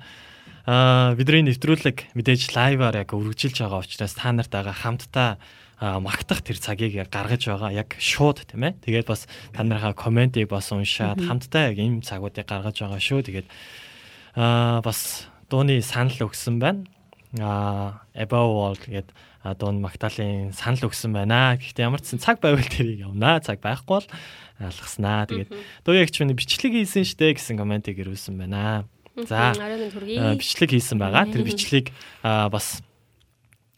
[0.69, 5.41] а бидний нэвтрүүлэг мэдээж лайваар яг үргэлжилж байгаа учраас та нарт байгаа хамтдаа
[5.81, 8.77] магтах тэр цагийг яг гаргаж байгаа яг шууд тийм ээ.
[8.85, 9.25] Тэгээд бас
[9.57, 13.25] та нарынхаа комментиг бас уншаад хамтдаа яг ийм цагуудыг гаргаж байгаа шүү.
[13.25, 13.49] Тэгээд
[14.37, 16.85] аа бас дууны санал өгсөн байна.
[17.39, 19.11] Аа Above All гэдэг
[19.53, 21.53] дуун Магдалины санал өгсөн байна.
[21.59, 23.37] Гэхдээ ямар ч сан цаг байвал тэрийг явнаа.
[23.45, 24.07] Цаг байхгүй бол
[24.57, 25.29] алгаснаа.
[25.29, 25.53] Тэгээд
[25.85, 28.89] дуу ягч минь бичлэг хийсэн штэ гэсэн комментиг ирүүлсэн байна.
[29.13, 31.29] За бичлэг хийсэн байгаа.
[31.29, 32.81] Тэр бичлэгийг бас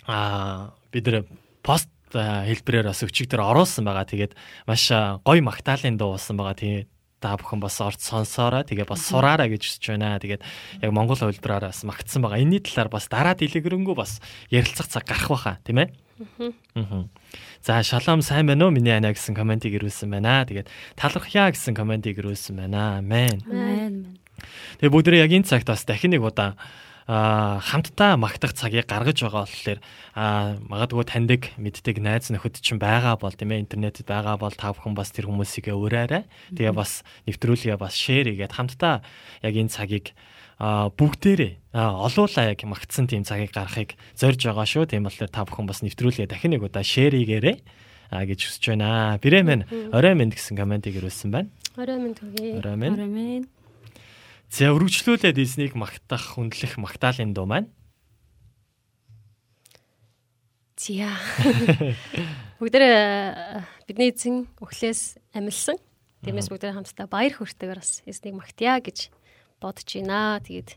[0.07, 1.27] а бид нэр
[1.59, 4.07] пост хэлбэрээр бас өчигдөр оруулсан байгаа.
[4.07, 4.33] Тэгээд
[4.71, 4.87] маш
[5.27, 6.55] гоё магтаалын дуу болсон байгаа.
[6.55, 6.87] Тэгээд
[7.19, 8.63] та бүхэн бас орц сонсоорой.
[8.67, 10.21] Тэгээ бас сураарай гэж хүсэж байна.
[10.21, 10.41] Тэгээд
[10.85, 12.41] яг монгол хувилбараар бас магтсан байгаа.
[12.41, 14.21] Энэний талаар бас дараа дэлгэрэнгүй бас
[14.53, 15.89] ярилцах цаг гарах байхаа, тийм ээ?
[16.77, 17.09] Аа.
[17.61, 18.73] За шалом сайн байна уу?
[18.73, 20.45] Миний ана гэсэн комментиг ирүүлсэн байна.
[20.45, 23.01] Тэгээд талархъя гэсэн комментиг ирүүлсэн байна.
[23.01, 23.41] Амен.
[23.45, 24.17] Мэн.
[24.77, 26.53] Тэгээ бүгдээ яг энэ цагт бас дахин нэг удаа
[27.07, 29.79] хамтдаа магтах цагийг гаргаж байгаа болохоор
[30.67, 34.91] магадгүй таньдаг мэддэг найз нөхөд чинь байгаа бол тийм ээ интернетэд байгаа бол та бүхэн
[34.91, 36.27] бас тэр хүмүүсийгээ ураарай.
[36.51, 39.07] Тэгээ бас нэвтрүүлгээ бас шеэр хийгээд хамтдаа
[39.39, 40.11] яг энэ цагийг
[40.59, 44.91] а бүгдээрээ олуулаа яг магтсан тийм цагийг гаргахыг зорж байгаа шүү.
[44.91, 47.57] Тийм болохоор та бүхэн бас нэвтрүүлгээ дахин нэг удаа шеэр хийгээрэй
[48.11, 49.15] а гэж хүсэж байна.
[49.23, 51.49] Бирэмэн орой минь гэсэн комментиг ирүүлсэн байна.
[51.79, 52.59] Орой минь хүргэе.
[52.59, 52.99] Орой минь.
[52.99, 53.43] Амен.
[54.47, 57.67] За өргөжлүүлээд эзнийг магтах, хүндлэх магтаалын дуу маань.
[60.77, 61.11] Зя.
[62.61, 62.87] Бүгдээ
[63.89, 65.75] бидний эзэн өглөөс амилсан.
[66.23, 69.11] Тиймээс бүгдээ хамтдаа баяр хөөртэйгээр бас эзнийг магтъя гэж
[69.59, 70.39] бодож байна.
[70.39, 70.69] Тэгээд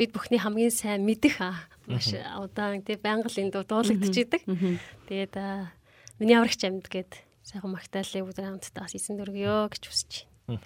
[0.00, 4.42] бид бүхний хамгийн сайн мэдих аа маш удаан тий байнга л энэ дуу дуулагдж идэг.
[5.06, 5.70] Тэгээд аа,
[6.18, 10.10] миний аврагч амьд гээд сайхан магтаалыг бүгдээ хамтдаа бас эзэн дөргөё гэж хүсэж
[10.48, 10.60] байна.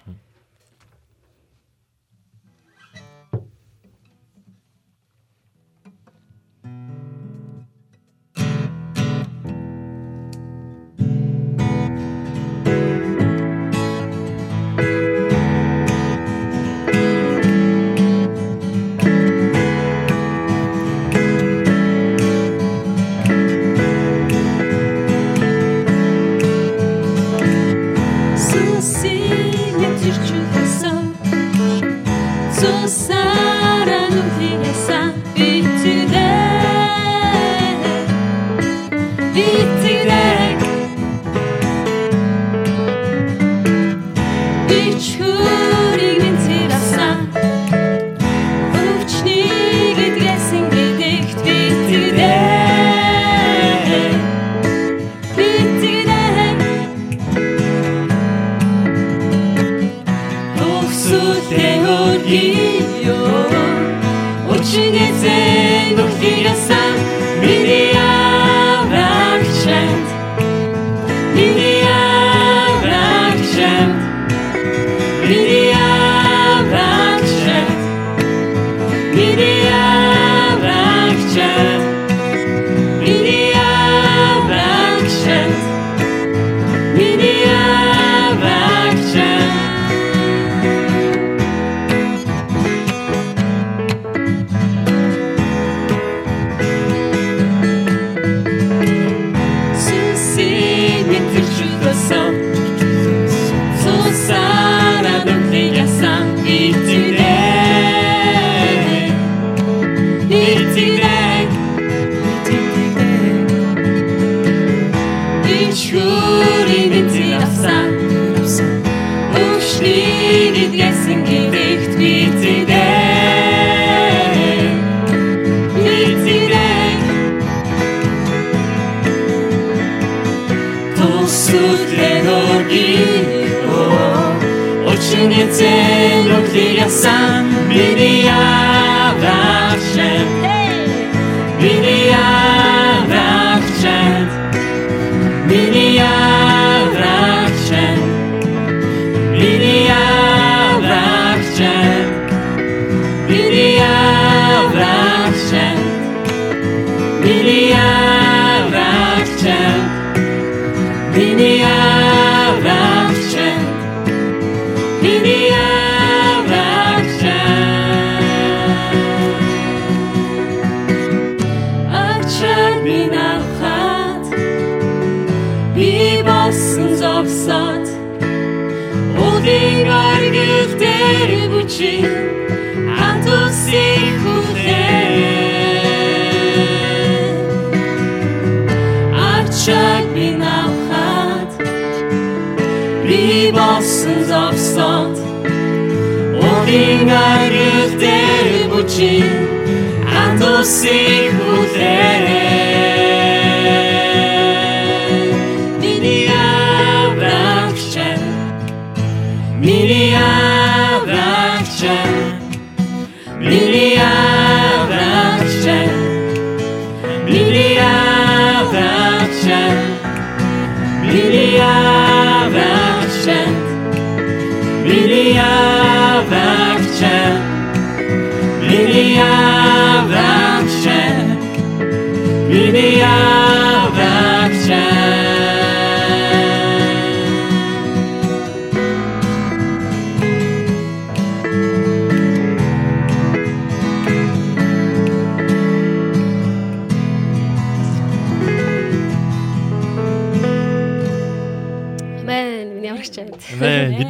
[136.99, 137.28] sun.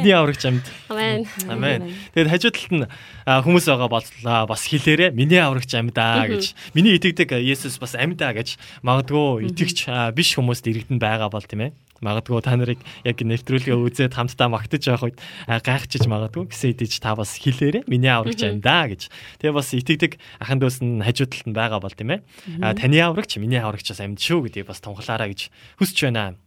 [0.00, 0.64] Бидний аврагч амьд.
[0.88, 1.28] Амен.
[1.44, 1.92] Амен.
[2.16, 2.86] Тэгээд хажуу талд нь
[3.28, 6.56] хүмүүс байгаа боллоо бас хэлээрэ миний аврагч амьдаа гэж.
[6.72, 11.72] Миний итгэдэг Есүс бас амьдаа гэж магадгүй итгэж биш хүмүүст иргэдэн байгаа бол тийм ээ.
[12.00, 16.96] Магадгүй та нарыг яг нэвтрүүлгээ үзээд хамтдаа магтаж явах үед а, гайхчихж магадгүй гэсэн идэж
[16.96, 19.12] та бас хэлээрэ миний аврагч амьдаа гэж.
[19.44, 22.24] Тэгээ бас итгэдэг ахын дүүс нь хажуу талд нь байгаа бол тийм ээ.
[22.72, 26.40] Таны аврагч миний аврагчаас амьд шүү гэдгийг бас тунхлаараа гэж хүсэж байна.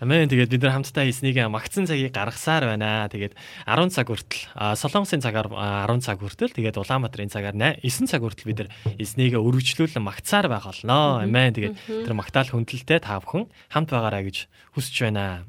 [0.00, 3.08] Амен тэгээд бид нар хамтдаа хийснийг магтсан цагийг гаргасаар байна.
[3.08, 3.32] Тэгээд
[3.64, 4.44] 10 цаг хүртэл
[4.76, 7.80] Солонгосын цагаар а, 10 цаг хүртэл тэгээд Улаанбаатарын цагаар 9
[8.10, 8.70] цаг хүртэл бид нар
[9.00, 11.24] эснийг өргөжлүүлэн магтсаар байх болно.
[11.24, 15.48] Амен тэгээд тэр магтаал хүндэлтэй та бүхэн хамт байгаарай гэж хүсэж байна.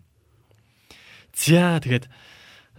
[1.35, 2.07] За тэгээд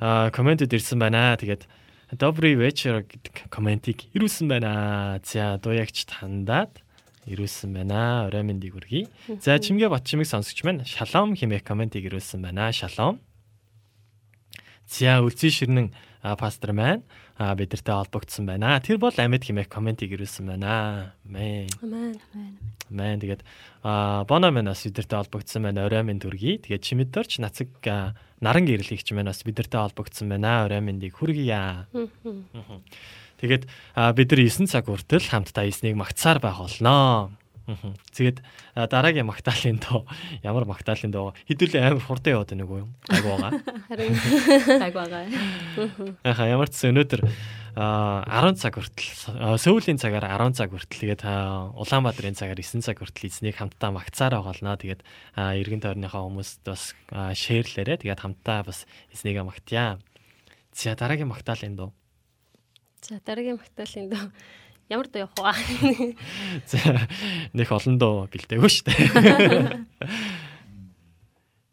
[0.00, 1.36] комментэд ирсэн байна.
[1.36, 1.68] Тэгээд
[2.08, 5.20] Добрый вечер гэдэг комментиг ирүүлсэн байна.
[5.28, 6.80] За дуягч тандаад
[7.28, 8.26] ирүүлсэн байна.
[8.26, 9.06] Орой мэндийг хүргэе.
[9.44, 12.72] За чимгээ батчмыг сонсогч маань шалом хэмээх комментиг ирүүлсэн байна.
[12.72, 13.20] Шалом.
[14.88, 15.88] За үлцэн ширнэн
[16.22, 17.04] пастор маань
[17.36, 18.80] а, бидэртэй холбогдсон байна.
[18.80, 21.14] Тэр бол амьд хэмээх комментиг ирүүлсэн байна.
[21.24, 21.70] Амен.
[21.82, 22.18] Амен.
[22.90, 23.20] Амен.
[23.20, 23.44] Тэгээд
[23.84, 25.86] а, боно маань бас бидэртэй холбогдсон байна.
[25.86, 26.66] Орой мэнд хүргэе.
[26.66, 30.66] Тэгээд чимэдэрч нацаг а, наран гэрэлхийгч маань бас бидэртэй холбогдсон байна.
[30.66, 31.86] Орой мэндийг хүргье.
[31.94, 32.82] Мгм.
[33.38, 33.64] Тэгээд
[34.18, 37.30] бид нар 9 цаг хүртэл хамтдаа эснийг магтсаар байх болноо.
[38.16, 38.40] Тэгээд
[38.74, 40.08] дараагийн магтаалын доо
[40.40, 42.88] ямар магтаалын доо хэдүүлээ амар хурдан яваад байна уу?
[43.12, 43.52] Айгу байгаа.
[43.92, 44.16] Харин
[44.80, 45.24] Таг байгаа.
[46.32, 47.20] Яха ямар ч өнөөдөр
[47.76, 51.22] а, 10 цаг хүртэл Сөүлийн цагаар 10 цаг хүртэл тэгээд
[51.76, 55.04] Улаанбаатарын цагаар 9 цаг хүртэл эзнийг хамтдаа магтсаар байгаа тэгээд
[55.36, 60.00] эргэн тойрныхоо хүмүүст бас а, шеэрлээрэ тэгээд хамтдаа бас эзнийг магтъя.
[60.72, 61.92] За дараагийн магтаалын доо.
[63.02, 64.26] За дараагийн магтаалын доо
[64.88, 66.16] ямар доо явах вэ?
[66.66, 66.78] За
[67.52, 69.86] нэх олон доо бэлдээгүй шүү дээ.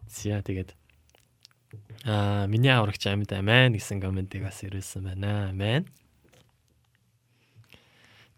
[0.08, 0.72] За тэгээд
[2.06, 5.50] аа миний аврагч амьд амин гэсэн комментиг бас ирүүлсэн байна.
[5.52, 5.88] Амин.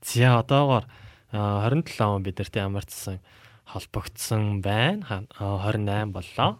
[0.02, 0.86] За одоогоор
[1.32, 3.20] аа, 27 он бидэртэй амарчсан
[3.66, 5.04] холбогдсон байна.
[5.06, 6.60] Ха- аа, 28 боллоо.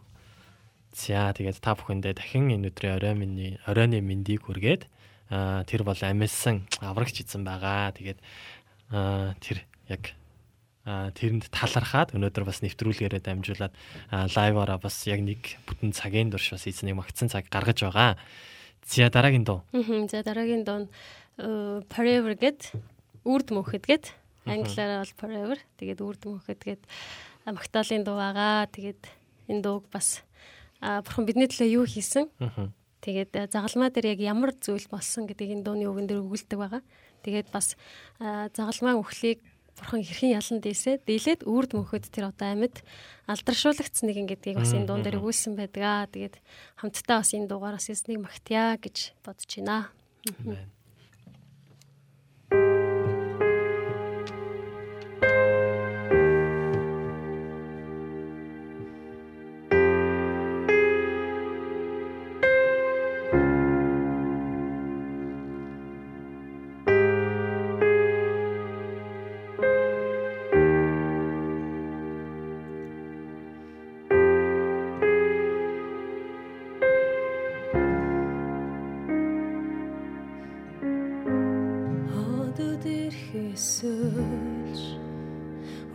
[0.92, 4.90] За тэгээд та бүхэндээ дахин энэ өдрийн орой миний оройны мэндийг хүргээд
[5.30, 7.92] тэр бол амьсан аврагч эзэн байгаа.
[7.92, 8.20] Тэгээд
[8.92, 10.16] аа, тэр яг
[10.88, 13.76] аа, тэрэнд талархаад өнөөдөр бас нэвтрүүлгээрээ дамжуулаад
[14.12, 18.16] аа, лайваараа бас яг нэг бүтэн цагийн турш бас эзнийг магтсан цаг гаргаж байгаа.
[18.88, 19.68] За дараагийн дуу.
[20.08, 20.88] За дараагийн нь
[21.44, 22.72] э, forever гэд
[23.28, 24.16] үрд мөхөд гэд
[24.48, 25.60] англиараа бол forever.
[25.76, 26.82] Тэгээд үрд мөхөд гэд
[27.44, 28.72] магтаалын дуу байгаа.
[28.72, 29.04] Тэгээд
[29.52, 30.24] энэ дууг бас
[30.80, 32.32] бурхан бидний төлөө юу хийсэн?
[32.40, 32.72] Мгм.
[33.02, 36.82] Тэгээд а, загалмаа дээр яг ямар зүйл болсон гэдгийг энэ дууны үгэн дээр өгүүлдэг байгаа.
[37.22, 37.78] Тэгээд бас
[38.20, 39.42] а, загалмаа өхлийг
[39.78, 42.82] бурхан хэрхэн ялан дээсээ дийлээд үрд мөхөд тэр одоо амьд
[43.30, 46.10] алдаршуулгдсан нэгэн гэдгийг бас энэ дуун дээр өгүүлсэн байдаг аа.
[46.10, 46.36] Тэгээд
[46.82, 49.94] хамтдаа бас энэ дуугаараас эснийг магтъя гэж бодож байна.
[50.26, 50.77] Амен.
[83.38, 84.80] хэсэж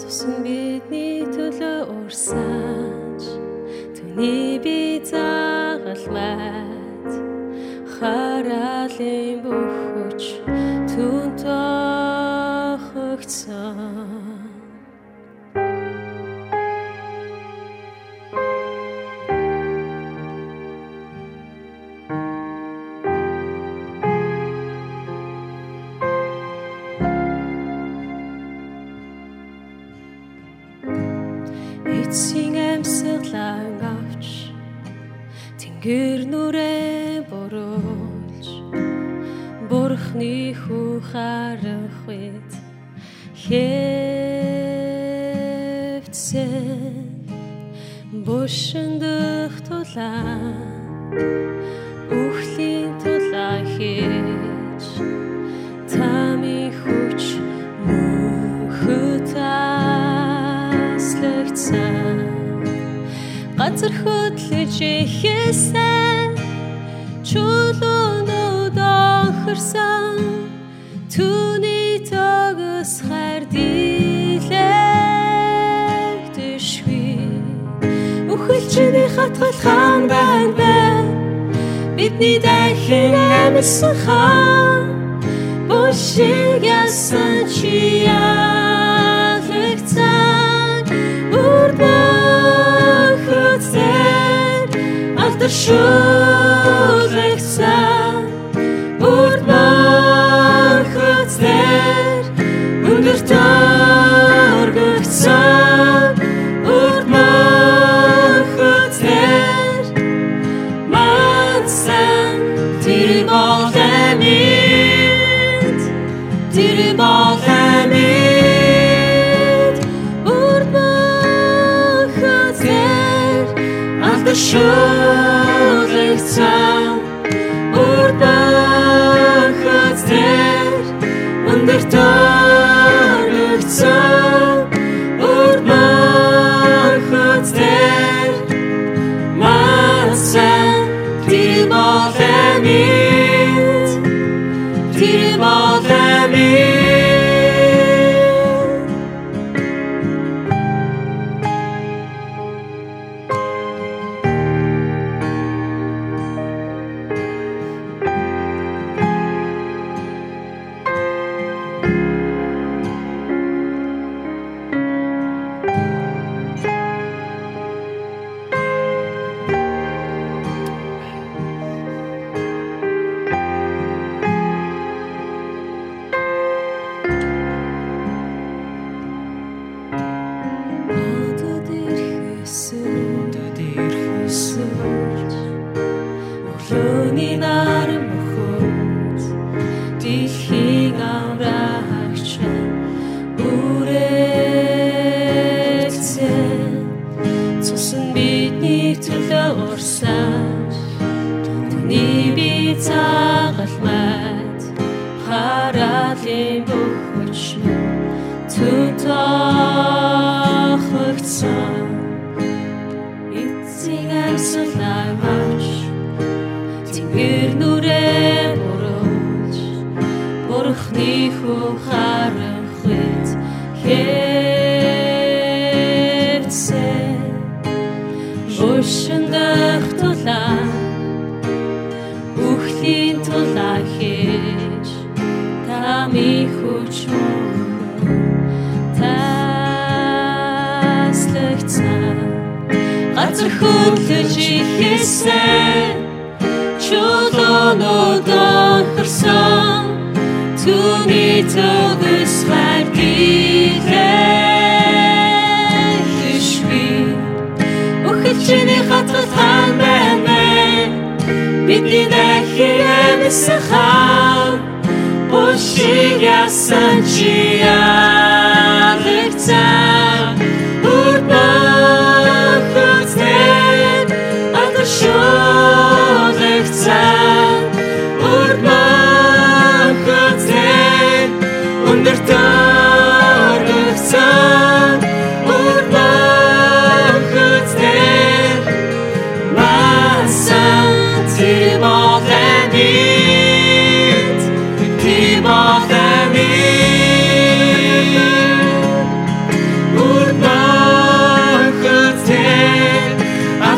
[0.00, 3.22] Тусан бидний төлөө урсаж
[3.94, 6.57] түүний би загалмай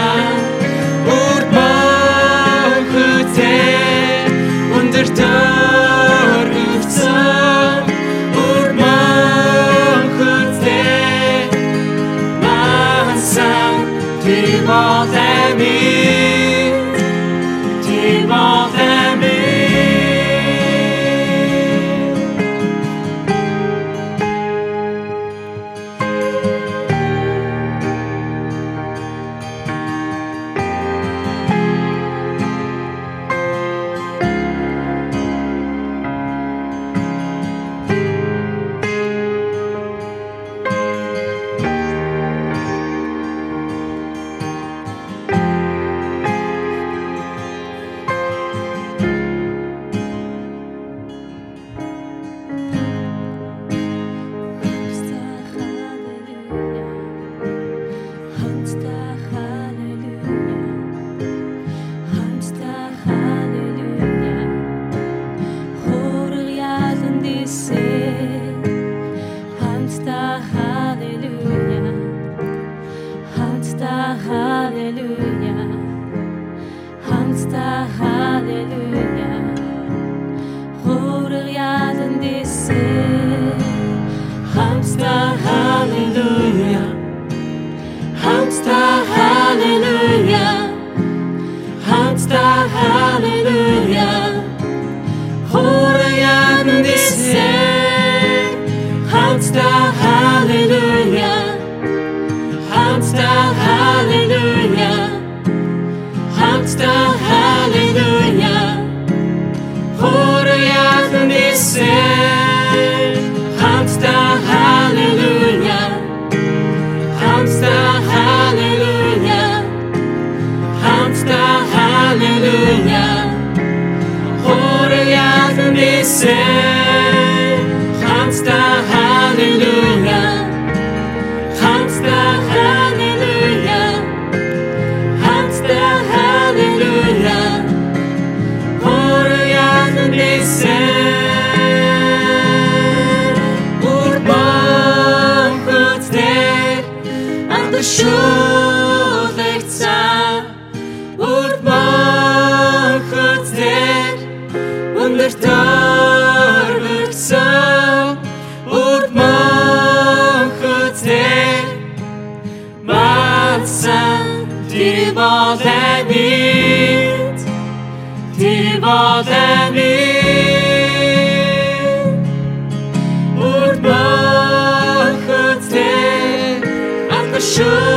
[177.60, 177.89] true.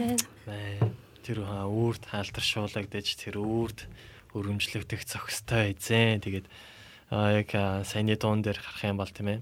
[0.00, 0.16] Амен.
[1.20, 3.84] Тэр хаа үрд хаалтаршуулагдаж тэр үрд
[4.32, 6.24] өрөмжлөгдөх зохистой эзэн.
[6.24, 6.48] Тэгээд
[7.12, 9.40] аа яг аа, саяны дуун дээр гарах юм бол тийм ээ.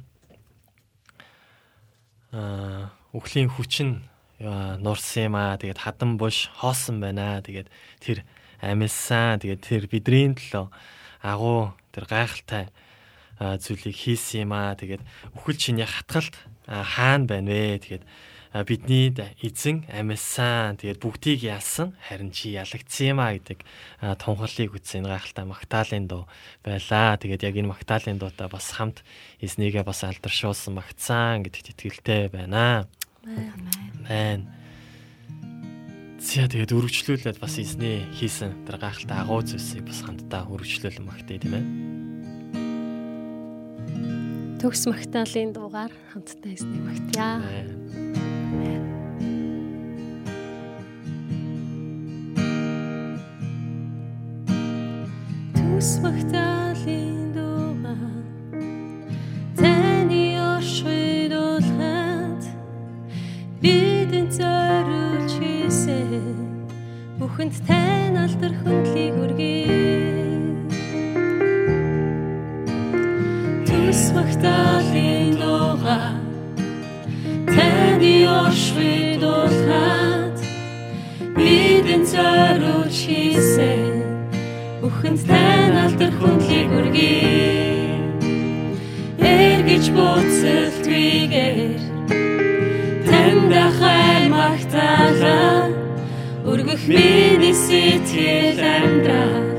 [2.34, 4.02] Аа үхлийн хүчин
[4.42, 5.54] аа, нурсан юм аа.
[5.62, 7.38] Тэгээд хадан буш хоосон байна.
[7.38, 7.70] Тэгээд
[8.02, 8.26] тэр
[8.58, 9.38] амилсан.
[9.38, 10.74] Тэгээд тэр бидний төлөө
[11.22, 12.66] агуу тэр гайхалтай
[13.38, 14.74] аа, зүйлийг хийсэн юм аа.
[14.74, 15.06] Тэгээд
[15.38, 16.34] үхэл чиний хатгалт
[16.66, 17.78] аа, хаана байна вэ?
[17.78, 18.04] Тэгээд
[18.52, 19.12] бидний
[19.44, 23.60] эзэн амьсан тэгээд бүгдийг яасан харин чи ялагдсан юм а гэдэг
[24.00, 26.24] а, тунхаглыг үзсэн гайхалтай магтаалын дуу
[26.64, 27.20] байлаа.
[27.20, 29.04] Тэгээд яг энэ магтаалын дуутай бас хамт
[29.44, 32.88] эзнийгээ бас алдаршуулсан магтсан гэдэгт итгэлтэй байна.
[34.08, 34.48] Амен.
[36.18, 41.54] Зя тэгээд өргөжлүүлээд бас эзний хийсэн тэр гайхалтай агуу зүйлсийг бас хамтдаа өргөжлүүлэн магтъя тийм
[41.54, 41.64] ээ.
[44.58, 47.38] Төгс магтаалын дуугаар хамтдаа эснийг магтъя.
[47.38, 48.37] Амен.
[67.18, 69.66] Бүхэнд тань алдар хөндлийг үргээ
[73.68, 76.18] Төгс магтаалын дуугаар
[77.54, 80.38] таны оршид улхад
[81.38, 84.02] бидэн зориулж хийсэн
[84.82, 85.37] Бүхэнд
[85.98, 87.98] тань алдар хөндлийг үргээ
[89.18, 91.80] Эргэж буцалтвигээр
[93.08, 95.74] Танд ахай магтаалаа
[96.46, 99.58] Өргөх миний сэтгэл амьдралд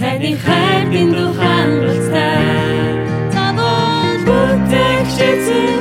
[0.00, 2.92] Таны хайрын дуу хангалттай
[3.32, 5.77] Та бол бүтээгч эзэн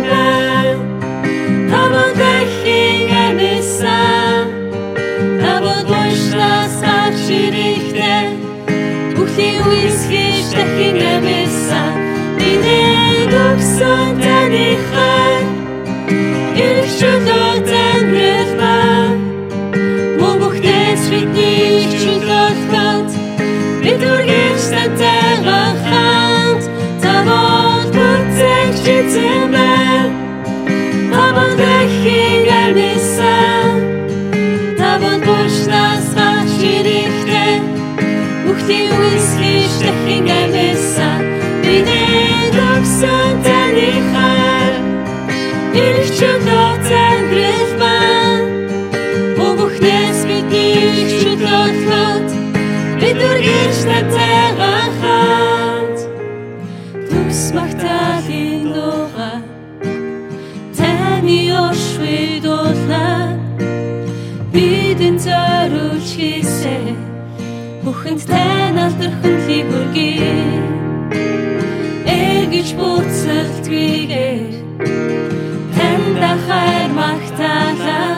[68.08, 70.44] бүхэнд тань алдархан лигүргээ
[72.20, 74.54] эргэж буцалтгүйгээр
[75.76, 78.16] танда хайр магтаалаа.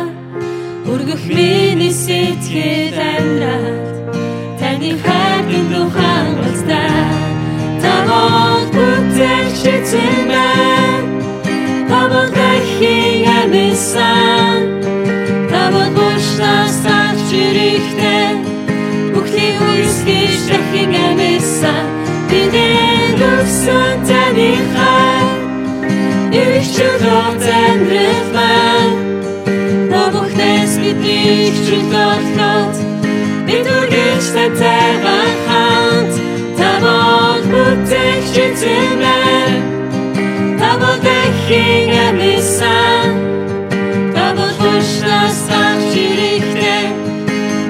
[0.91, 3.87] Өргөх миний сэтгэл амьдралд
[4.59, 7.09] таны хайрын духан болстай
[7.81, 10.08] тавол бүтээлч эзэмэн
[23.69, 25.27] өгсөн таны хайр
[26.39, 28.97] Ирчүүдөө зэнрэл маань
[29.91, 32.75] Бобохнес бидний чөлөөлөхөд
[33.47, 34.91] бид үргэлж тантай
[35.45, 36.13] хамт
[36.57, 39.49] Тавол бүтээгч эзэмээ
[40.59, 43.11] Тавол дахин амьсан
[44.15, 46.85] Тавол хүчнээс гарч ирэхтэй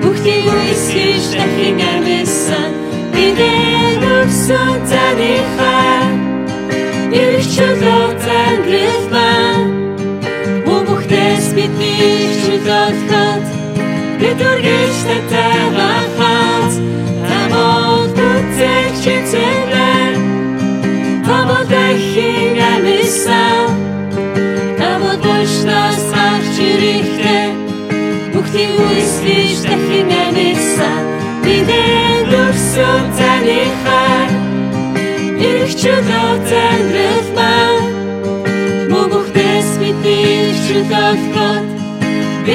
[0.02, 2.72] Бүхний үсгэж дахин амьсан
[3.14, 5.34] Бидэн өгсөн таны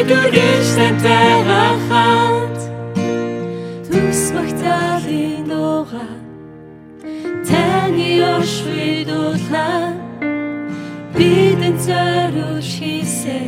[0.05, 1.37] бид үргэлж тантай
[1.89, 2.61] хамт
[3.89, 6.05] Түс магтаалын дууга
[7.49, 9.97] таны оршвид уулаа
[11.17, 13.39] бидэн зориулж хийсэ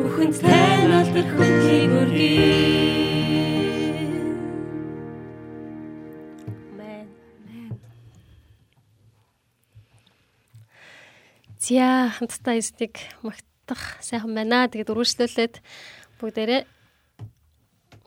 [0.00, 2.52] бүхэнд тань алдар хүнлийг өргөе.
[11.64, 13.00] Зя хамтдаа эзнийг
[13.64, 14.68] магтах сайхан байна.
[14.68, 15.54] Тэгээд үргэлжлүүлээд
[16.20, 16.62] бүгдээрээ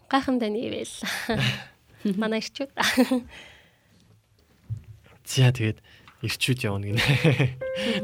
[0.06, 0.94] гайхамтай нийвэл
[2.22, 2.70] манай ирчүүд.
[5.26, 5.82] За тэгээд
[6.22, 7.02] ирчүүд явна гинэ.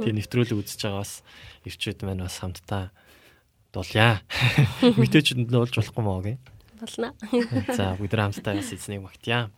[0.01, 1.21] Тэгээ нэвтрүүлэг үзэж байгаа бас
[1.69, 2.89] ирчүүд маань бас хамтдаа
[3.69, 4.25] дуулъя.
[4.97, 6.41] Мэтээчэнд нь болж болохгүй мó гэ.
[6.81, 7.13] Болно.
[7.77, 9.53] За бүгд хамтдаа бас эзнийг магтъя.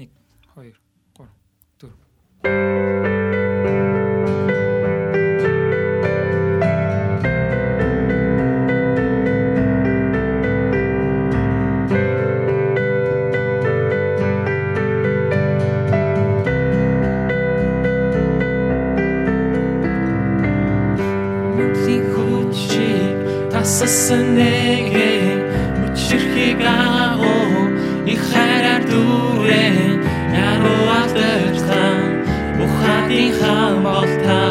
[0.00, 0.08] 2
[0.56, 0.72] 3
[1.84, 3.43] 4
[23.80, 25.10] тассан нэгэ
[25.82, 27.74] Учирхийг агуу
[28.06, 29.98] их хайраар дүүрэн
[30.50, 31.98] Яруу алдархан
[32.58, 34.42] Бухадын хаан бол та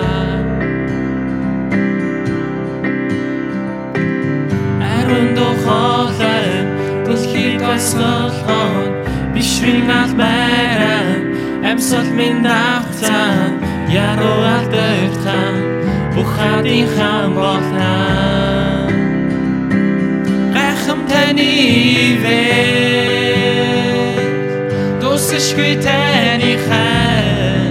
[4.92, 6.50] Арун дохолой
[7.08, 8.92] Түлхийг осголхон
[9.34, 11.16] Бишрийн албайран
[11.64, 13.56] Амьсгал минь давцан
[13.88, 15.56] Яруу алдархан
[16.12, 18.63] Бухадын хаан бол та гайхам
[21.14, 21.50] таны
[22.10, 22.42] ивэ
[25.02, 27.70] дуусшгүй таны хай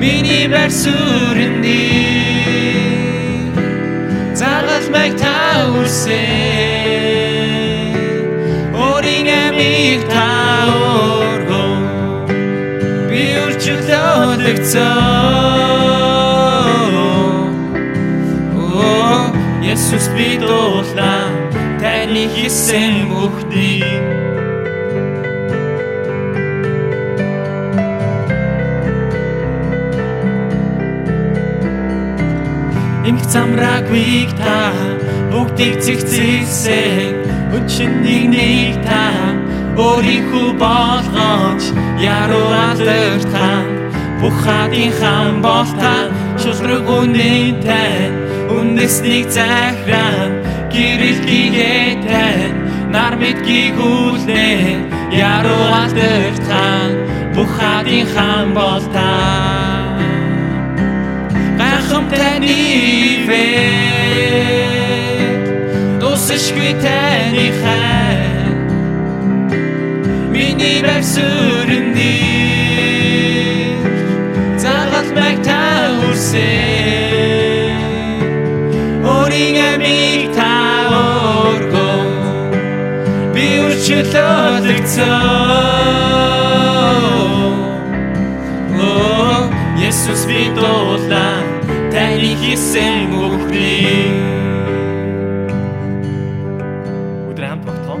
[0.00, 1.80] миний барсүрэнди
[4.40, 5.36] загалмайг та
[5.78, 6.22] үрсэ
[8.90, 10.28] орин амиг та
[10.90, 11.64] өргө
[13.08, 14.90] би үрчилдэгцөө
[18.58, 19.32] Оо
[19.72, 20.28] Есүс би
[22.12, 24.04] таны хийсэн бүхнийг
[33.08, 34.58] Инх замраагүй та
[35.32, 37.16] бүгдийг зэгцэлсэн
[37.56, 39.08] өчн нэг нэг та
[39.80, 43.66] өөрийнхөө болгооч яруу алдарт хаан
[44.20, 45.96] бүх хадын хаан бол та
[46.36, 48.20] шулрэг үнэн тань
[48.52, 50.41] үндэснийг захиран
[50.74, 52.56] гэрэлтгийгээ тань
[52.94, 54.48] нар мэдгийг үлнэ
[55.34, 56.90] яруу алдсан
[57.34, 59.10] бүх хадын хаан бол та.
[61.60, 62.60] Гайхам таны
[63.28, 63.46] вэ
[66.00, 68.56] тусшгүй таны хаан
[70.34, 72.22] миний бав сүрэндээ
[79.82, 80.51] Make time.
[83.42, 85.06] Би үрчлөлөгцөө
[88.78, 89.40] Оо
[89.82, 91.42] Есүс би дуулаа
[91.90, 94.14] таны хийсэн үхний
[97.32, 97.98] Өдөр хамт багтгоо.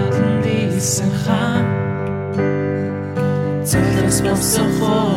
[0.00, 1.66] Ялан дисэн хаан
[3.68, 5.16] Цэлэс болсон хоолой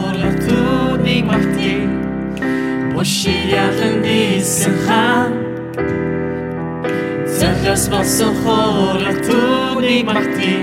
[9.26, 10.62] түүнийг магтъя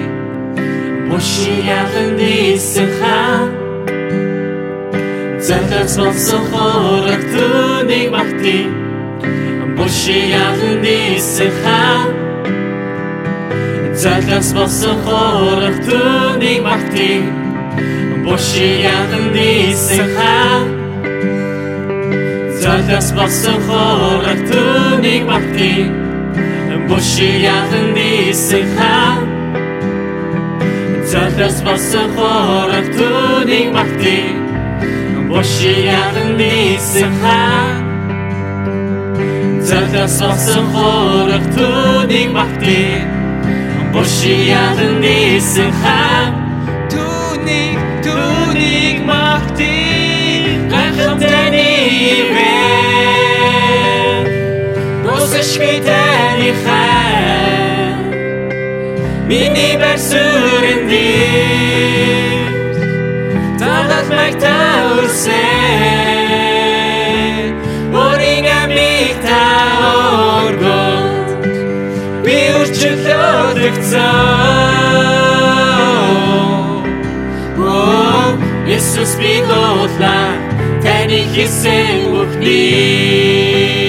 [1.09, 3.49] Буши ялан дисэн хаан
[5.47, 8.67] Цэлэс болсон хоолой түүнийг магтъя
[9.77, 12.09] Буши ялан дисэн хаан
[14.03, 17.23] Цэлэс болсон хоолой түүнийг магтъя
[18.27, 20.76] Буши ялан дисэн хаан Залгас болсон хорох түүнийг магтъя Буши ядан дисэн
[22.77, 25.89] хаа Залгас болсон хорох түүнийг магтъя
[26.89, 29.17] Буши ядан дисэн хаа
[31.11, 34.37] Залгас болсон хорох түүнийг магтъя
[35.29, 37.65] Буши ядан дисэн хаа
[39.69, 43.09] Залгас болсон хорох түүнийг магтъя
[43.93, 46.16] Буши ядан дисэн хаан
[55.47, 58.01] Босшгүй таны хаан
[59.29, 62.51] Миний барсүрэн дээр
[63.61, 65.31] Тагад магтаурсэн
[67.95, 69.45] Орин амиг та
[70.43, 71.31] оргот.
[72.27, 74.11] Би үрчлөлөгцөө
[77.71, 78.35] Оо
[78.75, 80.31] Есүс би дуулаа
[80.83, 83.86] таны хийсэн үхний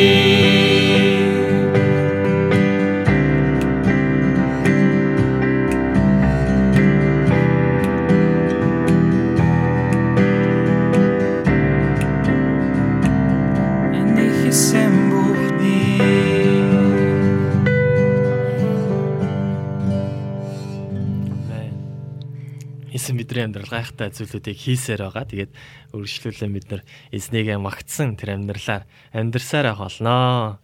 [23.47, 25.25] амьдрал гайхалтай зүйлүүдийг хийсээр байгаа.
[25.25, 25.51] Тэгээд
[25.95, 26.81] үргэлжлүүлэн бид нар
[27.15, 28.83] эзнийгээ магтсан тэр амьдралаар
[29.15, 30.59] амьдрсаар байх болноо.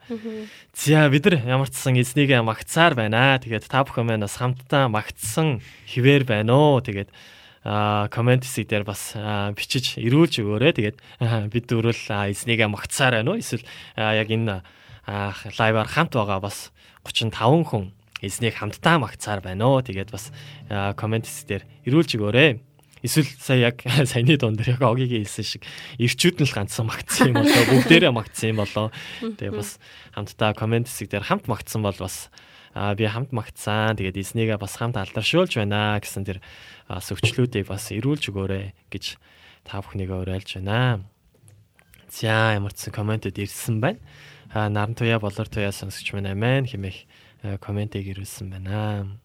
[0.76, 3.40] За бид нар ямар ч сан эзнийгээ магтсаар байна.
[3.40, 6.84] Тэгээд та бүхэн маань бас хамтдаа магтсан хിവэр байна уу.
[6.84, 7.10] Тэгээд
[7.64, 9.16] а комент хэсэг дээр бас
[9.56, 10.76] бичиж ирүүлж өгөөрэй.
[10.76, 10.98] Тэгээд
[11.48, 13.40] бид дөрвөл эзнийгээ магтсаар байна уу?
[13.40, 13.64] Эсвэл
[13.96, 14.60] яг энэ
[15.08, 16.76] аа, лайваар хамт байгаа бас
[17.08, 19.84] 35 хүн эзнийг хамтдаа магтсаар байна уу.
[19.84, 20.32] Тэгээд бас
[20.72, 22.52] хэсэг дээр ирүүлж өгөөрэй.
[23.04, 25.64] Эсвэл сая яг саяны дунд дээр яг огийн хэлсэн шиг
[26.00, 28.88] ирчүүд нь л ганцсан магтсан юм болоо бүгдээрээ магтсан юм болоо.
[29.20, 29.76] Тэгээ бас
[30.16, 32.32] хамтдаа комент хэсэг дээр хамт магтсан бол бас
[32.72, 34.00] аа би хамт магтсан.
[34.00, 36.40] Тэгээд эзнийгээ бас хамт алдаршуулж байна гэсэн тэр
[36.88, 39.20] бас өвчлүүдийг бас ирүүлж өгөөрэй гэж
[39.68, 41.04] та бүхнийгээ уриалж байна.
[42.08, 44.00] За ямар ч комментэд ирсэн байна.
[44.56, 49.20] А наран туяа болор туяа сонсогч маань амин хэмээх комментиг ирүүлсэн байна.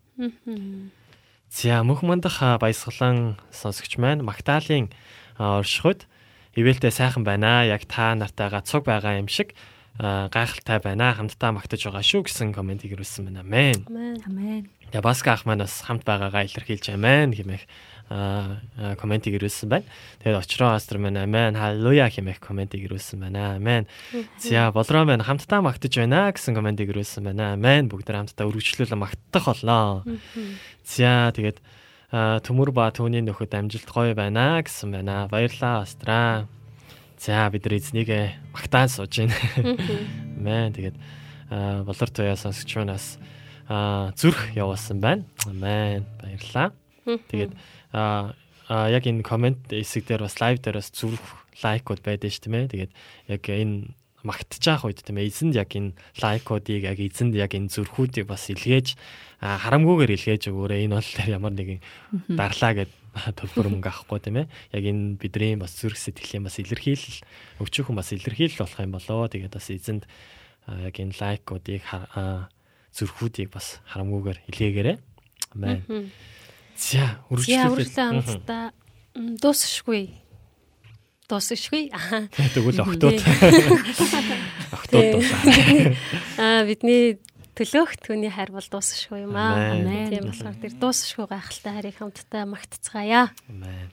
[1.50, 4.92] За мөнх мандах баясгалан сонсогч маань Магдалины
[5.36, 6.06] а, оршихуйд
[6.54, 7.64] ивэлтэй сайхан байна.
[7.64, 9.56] Яг та нартайгаа цуг байгаа юм шиг
[9.98, 11.14] гайхалтай байна.
[11.16, 13.42] Хамтдаа магтаж байгаа шүү гэсэн комментиг ирүүлсэн байна.
[13.42, 13.82] Амен.
[14.22, 14.70] Амен.
[14.94, 19.84] Тэгээ Баска ах маань бас хамт байгаагаа илэрхийлж амин хэмээх аа аа, комментиг ирүүлсэн байна.
[20.24, 23.60] Тэгээд очроо астер маань амин халелуя хэмээх комментиг ирүүлсэн байна.
[23.60, 23.84] Амен.
[24.40, 27.52] За болроо маань хамтдаа магтаж байна гэсэн комментиг ирүүлсэн байна.
[27.52, 27.92] Амен.
[27.92, 30.08] Бүгд хамтдаа үргэлжлүүлэн магтах болноо.
[30.88, 31.60] За тэгээд
[32.08, 35.28] төмөр ба түүний нөхөд амжилт гоё байна гэсэн байна.
[35.28, 36.48] Баярлалаа астраа.
[37.20, 38.08] За бид нар эзнийг
[38.56, 39.36] магтаан сууж байна.
[40.40, 40.72] Амен.
[40.72, 40.96] Тэгээд
[41.84, 43.20] болор туяа сонсогч манаас
[43.68, 45.28] аа зүрх явуулсан байна.
[45.44, 46.08] Амен.
[46.24, 46.72] Баярлалаа.
[47.08, 47.52] Тэгээд
[47.96, 48.36] аа
[48.68, 51.24] яг энэ комент хэсэг дээр бас лайв дээр бас зүрх
[51.64, 52.68] лайкууд байдсан шүү дээ.
[52.68, 52.92] Тэгээд
[53.32, 53.96] яг энэ
[54.26, 58.50] магтж явах үед тийм ээ эзэнд яг энэ лайкуудыг яг эзэнд яг энэ зүрхүүдийг бас
[58.50, 58.98] илгээж
[59.40, 60.84] харамгүйгээр илгээж өгөөрэй.
[60.84, 61.80] Энэ бол ямар нэгэн
[62.34, 62.92] дарлаа гэд
[63.38, 64.46] төлбөр мөнгө авахгүй тийм ээ.
[64.74, 69.30] Яг энэ бидний бас зүрх сэтгэлийн бас илэрхийлэл өчөөхөн бас илэрхийлэл болох юм болоо.
[69.30, 70.04] Тэгээд бас эзэнд
[70.66, 71.82] яг энэ лайкуудыг
[72.92, 74.96] зүрхүүдийг бас харамгүйгээр илгээгээрэй.
[75.54, 76.10] Амен.
[76.78, 77.74] За, үргэлжлүүлээ.
[77.74, 78.64] үргэлжлээ хамтдаа
[79.18, 80.14] дуусшгүй.
[81.26, 81.90] Дуусшгүй.
[82.54, 83.18] Тэгвэл октод.
[84.78, 85.04] Октод
[86.38, 87.18] Аа бидний
[87.58, 89.74] төлөөх түүний хайр бол дуусахгүй юм аа.
[89.74, 90.06] Амен.
[90.06, 93.34] Тийм болохоор тэр дуусахгүй гайхалтай хайрыг хамтдаа магтцгаая.
[93.50, 93.90] Амен.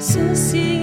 [0.00, 0.77] Сүсийг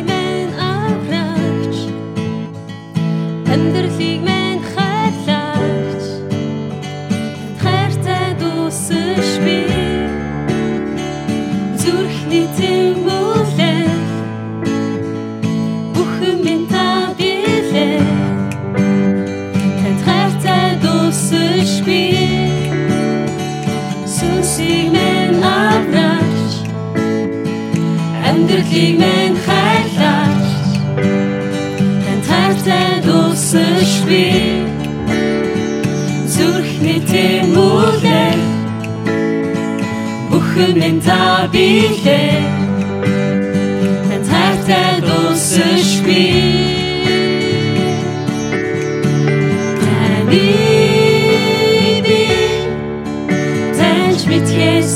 [28.65, 30.47] Амьдралыг мэн хайрлаач
[32.05, 34.25] Тань хайртай дуусаш би
[36.33, 38.33] Зүрхний тэмүүлээ
[40.29, 42.41] Бүхэн минь та билээ
[44.07, 46.23] Тань хайртай дуусаш би
[49.83, 50.47] Таны би
[53.77, 54.93] Таньж мэдхээс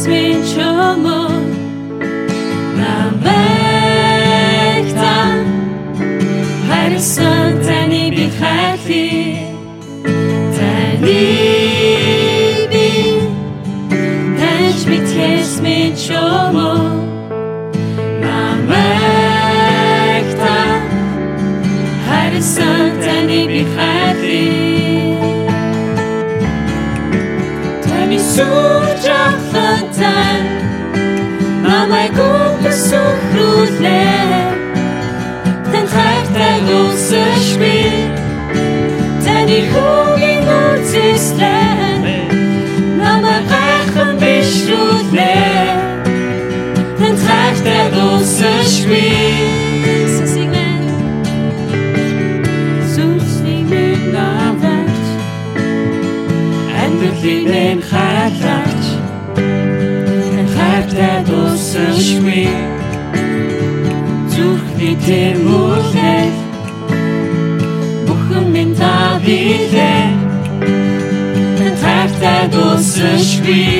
[28.38, 30.38] Таны сүрж ахлантай
[31.66, 32.14] Намайг
[32.62, 33.90] үгсөхрүүлээ
[35.72, 37.78] Тэн хайртай үсэж би
[39.24, 41.98] Таны хүүгийн үзэслээ
[43.02, 45.74] Намайг гайхан бишрүүлээ
[46.98, 48.77] Тэн хайртай үсэж
[73.49, 73.78] be.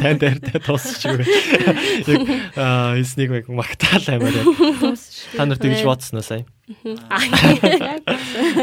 [0.00, 1.26] Танд дайртай дуусчихгүй.
[2.08, 2.20] Яг
[2.56, 4.48] аа эснийг яг магтаал аймаар яг.
[5.36, 6.44] Та нар тэгж бодсноо сая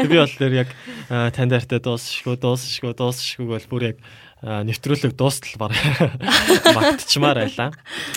[0.08, 0.68] би бол тэр яг
[1.08, 3.96] аа, танд дайртай дуусчихгүй дуусчихгүй дуусчихгүй бол бүр яг
[4.42, 5.72] аа, нэвтрүүлэг дуустал баг.
[6.74, 7.70] Магтчмаар байлаа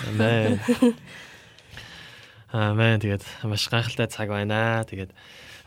[0.08, 0.60] амин
[2.56, 4.88] амин тэгээд маш гайхалтай цаг байна.
[4.88, 5.16] Тэгээд А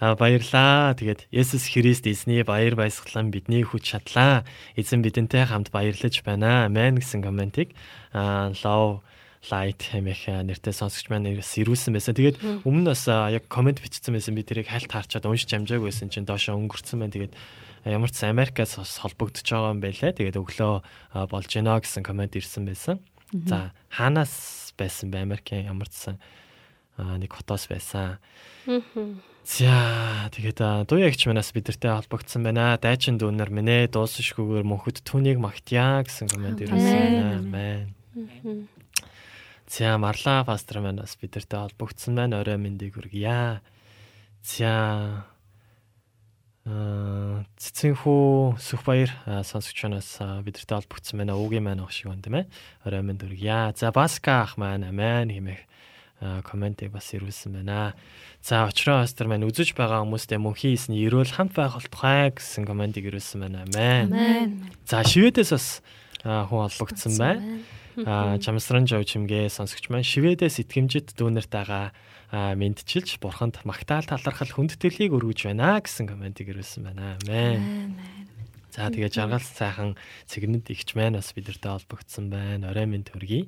[0.00, 0.94] баярлаа.
[0.98, 4.44] Тэгээд Есүс Христ эзний баяр баясгалан бидний хүч чадлаа.
[4.74, 6.66] Эзэн бидэнтэй хамт баярлаж байна.
[6.66, 7.74] Амен гэсэн комментиг
[8.14, 9.02] лав
[9.50, 12.16] light хэмээх нэртэй сонсогч маань ирүүлсэн байсан.
[12.16, 14.32] Тэгээд өмнө нь бас яг комент бичсэн байсан.
[14.32, 17.12] Би тэрийг хальт харчаад уншиж амжаагүй байсан чинь доошо өнгөрцөн байна.
[17.12, 17.34] Тэгээд
[17.84, 20.16] ямар ч Америкаас холбогдож байгаа юм байлаа.
[20.16, 23.04] Тэгээд өглөө болж гинэ гэсэн комент ирсэн байсан.
[23.34, 26.16] За хаанаас байсан бэ Америкийн ямар ч
[26.96, 28.16] нэг хотоос байсан.
[29.44, 32.80] За тэгээд дуяагч манаас бидэртэй холбогдсон байна.
[32.80, 37.84] Дайчин дүүнер минь ээ дуусшгүйгээр мөнхөд түүнийг магтъя гэсэн комент ирсэн байна.
[39.68, 42.40] За Марла пастор манаас бидэртэй холбогдсон байна.
[42.40, 43.60] Орой мэндийг хүргье.
[44.40, 44.72] За
[46.64, 49.12] цэцэнхүү Сүхбаяр
[49.44, 51.36] сонсогчноос бидэртэй холбогдсон байна.
[51.36, 52.48] Уугийн маань ах шиг байна тийм ээ.
[52.88, 53.76] Орой мэнд хүргье.
[53.76, 55.68] За Баска ах маань амин хэмээх
[56.44, 57.94] комментиг бас ирүүлсэн байна.
[58.40, 63.04] За очроо пастор маань үзэж байгаа хүмүүстээ мөнхийн эсний эрүүл хамт байх болтугай гэсэн комментиг
[63.08, 63.64] ирүүлсэн байна.
[63.68, 64.68] Амин.
[64.88, 65.66] За шивэдээс бас
[66.24, 67.40] хүн холбогдсон байна.
[68.02, 71.94] Аа чамсран жав чимгээ сонсогч маань шивэдээс итгэмжид дүүнертайгаа
[72.34, 77.14] мэдчилж бурханд магтаал талархал хүндэтгэлийг өргөж байна гэсэн комментиг ирүүлсэн байна.
[77.22, 77.94] Амен.
[78.74, 79.94] За тэгээ жаргал сайхан
[80.26, 82.74] цэгнэд ихч маань бас бидэртэй холбогдсон байна.
[82.74, 83.46] Орой минь төргий.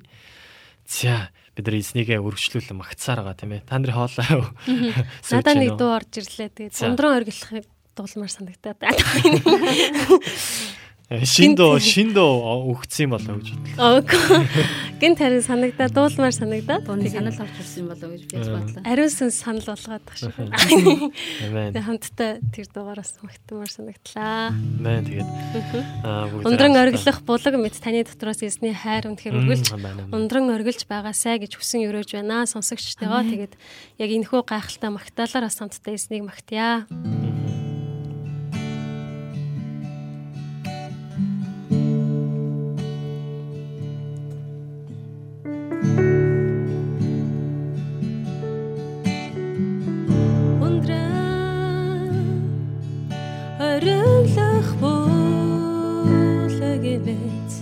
[0.87, 3.67] За бид нар эзнийгээ өргөжлүүлэн магтсаар байгаа тийм ээ.
[3.67, 4.47] Та нарын хоолой.
[5.27, 6.71] Надаа нэг дуу орж ирлээ.
[6.71, 8.79] Тэгээд ундран оргилохыг дуулмаар санагтаад.
[11.07, 12.31] Шиндөө шиндөө
[12.67, 14.03] өгцсөн юм болоо гэж бодлоо.
[14.99, 18.83] Гин тарин санагдаа дуулмаар санагдаад дууны санал орж ирсэн болоо гэж би бодлоо.
[18.83, 20.35] Ариунсан санал болгоод тах шиг.
[20.35, 21.71] Амен.
[21.71, 24.51] Хамтдаа тэр дугаараас магтмаар санагдлаа.
[24.51, 25.31] Амен тэгээд
[26.03, 29.67] аа ундран оргилох булаг мэд таны дотроос эсний хайр үнэхээр үргэлж
[30.11, 32.43] ундран оргилж байгаасай гэж хүсэн өрөөж байна.
[32.43, 33.55] Сонсогчтойгоо тэгээд
[33.95, 36.83] яг энэхүү гайхалтай магтаалаар бас хамтдаа эснийг магтъя.
[56.55, 57.53] Шүтлимиш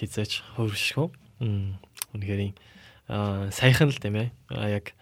[0.00, 1.08] хизээч хөршгүй.
[2.16, 2.42] Үнэхээр
[3.12, 4.28] аа саяхан л тийм ээ.
[4.50, 4.96] Аа яг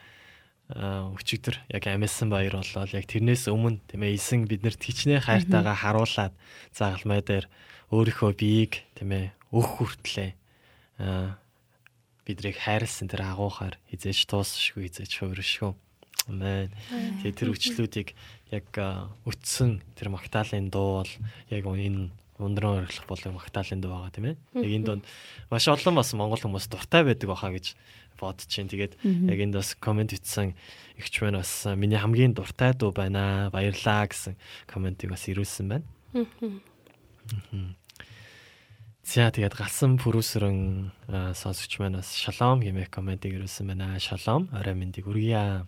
[0.69, 6.35] өчигдөр яг амьсан баяр болол яг тэрнээс өмнө тийм ээ эсэн биднэрт хичнээн хайртайгаа харуулад
[6.77, 7.49] загалмай дээр
[7.89, 10.37] өөрийнхөө биеийг тийм ээ өөх хүртлээ
[11.01, 11.41] аа
[12.29, 15.73] бидрийг хайрлсан тэр агуухаар хизээж туусшгүй хизээж хууршгүй.
[16.29, 16.69] Амен.
[17.25, 18.09] Тэгээ тэр өчлүүдийг
[18.53, 18.69] яг
[19.25, 21.13] өтсөн тэр магтаалын дуу бол
[21.49, 24.37] яг энэ ундран орхилох болон магтаалын дуу байгаа тийм ээ.
[24.55, 25.05] Яг энэ донд
[25.51, 27.75] маш олон бас монгол хүмүүс дуртай байдаг баха гэж
[28.19, 28.71] бодож чинь.
[28.71, 30.55] Тэгээд яг энд бас комент итсэн
[30.99, 33.51] ихч байна бас миний хамгийн дуртай дуу байна.
[33.51, 35.87] Баярлаа гэсэн комментиг бас ирүүлсэн байна.
[39.09, 40.93] За тэгээд галсан пүрүсрэн
[41.33, 43.99] сонсогч маань бас шалом гэмэх комментиг ирүүлсэн байна.
[43.99, 45.67] Шалом орой мэндийг хүргье.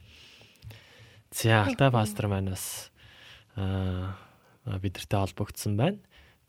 [1.33, 2.91] За алтай пастор маань бас
[3.57, 5.99] аа бидэртэй холбогдсон байна.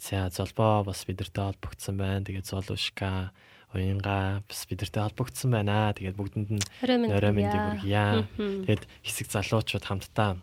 [0.01, 2.25] За золбоо бас бидэртэй холбогдсон байна.
[2.25, 3.29] Тэгээд золушка
[3.69, 5.93] уянга бас бидэртэй холбогдсон байна.
[5.93, 6.65] Тэгээд бүгдэнд нь
[7.13, 8.25] орой мэндийг хүргье.
[8.33, 10.41] Тэгээд хэсэг залуучууд хамтдаа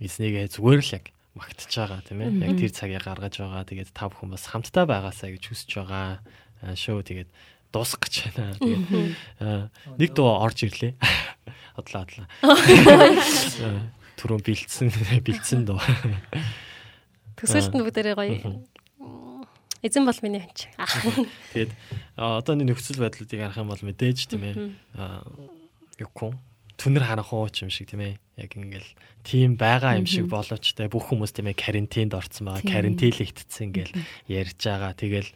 [0.00, 2.48] эзнийгээ зүгээр л яг магтж байгаа тийм ээ.
[2.48, 3.68] Яг тэр цагийг гаргаж байгаа.
[3.68, 6.24] Тэгээд та бүхэн бас хамтдаа байгаасаа гэж хүсэж байгаа.
[6.72, 7.28] Шоу тэгээд
[7.76, 8.56] дуусах гэж байна.
[8.56, 8.84] Тэгээд
[10.00, 10.96] нэг дуу орж ирлээ.
[11.76, 12.26] Одлаа одлаа.
[14.16, 14.88] Түрүүн бэлдсэн
[15.28, 15.84] бэлдсэн дуу.
[17.36, 18.64] Төсөлт нь бүгдээрээ гоё
[19.82, 20.70] Эзэн бол миний ханч.
[21.52, 21.72] Тэгээд
[22.16, 24.54] одоо энэ нөхцөл байдлуудыг харах юм бол мэдээж тийм ээ.
[24.96, 25.20] Аа
[26.00, 26.36] юукон
[26.76, 28.14] түнэр харах уу юм шиг тийм ээ.
[28.36, 28.90] Яг ингээл
[29.24, 32.68] тийм байгаа юм шиг боловч те бүх хүмүүс тийм ээ карантинд орцсон байгаа.
[32.68, 33.96] Карантинлэгдсэн ингээл
[34.28, 34.92] ярьж байгаа.
[34.92, 35.30] Тэгэл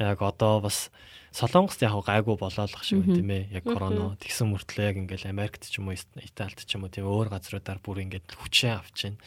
[0.00, 0.92] яг одоо бас
[1.34, 3.58] Солонгост яг гайгүй болоолох шиг тийм ээ.
[3.58, 7.10] Яг короно тэгсэн мөртлөө яг ингээл Америкт ч юм уу Италид ч юм уу тийм
[7.10, 9.18] өөр газруудаар бүр ингээд хүчээ авч байна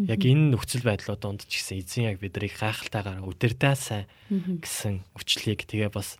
[0.00, 4.08] яг энэ нөхцөл байдлууд донд ч гэсэн эзэн яг бидрийг гайхалтайгаар өдөрдөө сайн
[4.64, 6.16] гэсэн өчлийг тэгээ бас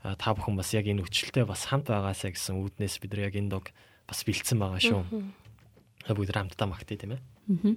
[0.00, 3.52] та бүхэн бас яг энэ өчлөлтөд бас хамт байгаасаа гэсэн үүднээс бид нар яг энэ
[3.52, 3.68] дог
[4.08, 5.02] бас бэлдсэн байгаа шүү.
[6.08, 7.20] Бүгд хамтдаа магтъя тийм ээ.
[7.20, 7.76] Аа.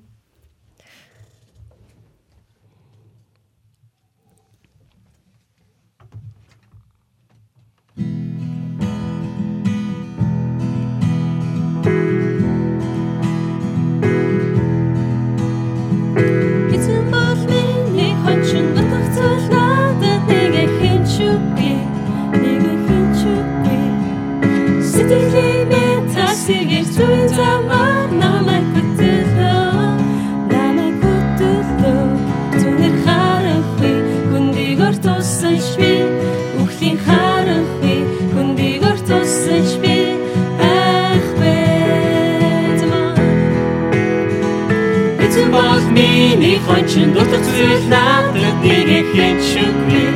[46.66, 50.08] Хончин дутах зүйл надад нэг хинчүгүй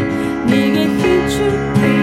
[0.49, 1.99] нэг хинчүгүй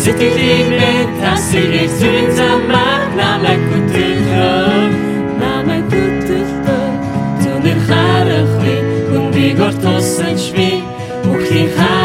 [0.00, 4.78] Сэтгэлийн мэд тасыг зүйн замаар намайг хөтөлөө
[5.42, 6.86] намайг хөтөлөө
[7.42, 8.78] Түнэр харахгүй
[9.10, 10.70] хүндийг ортосан шви
[11.28, 11.97] Үхлийн харахгүй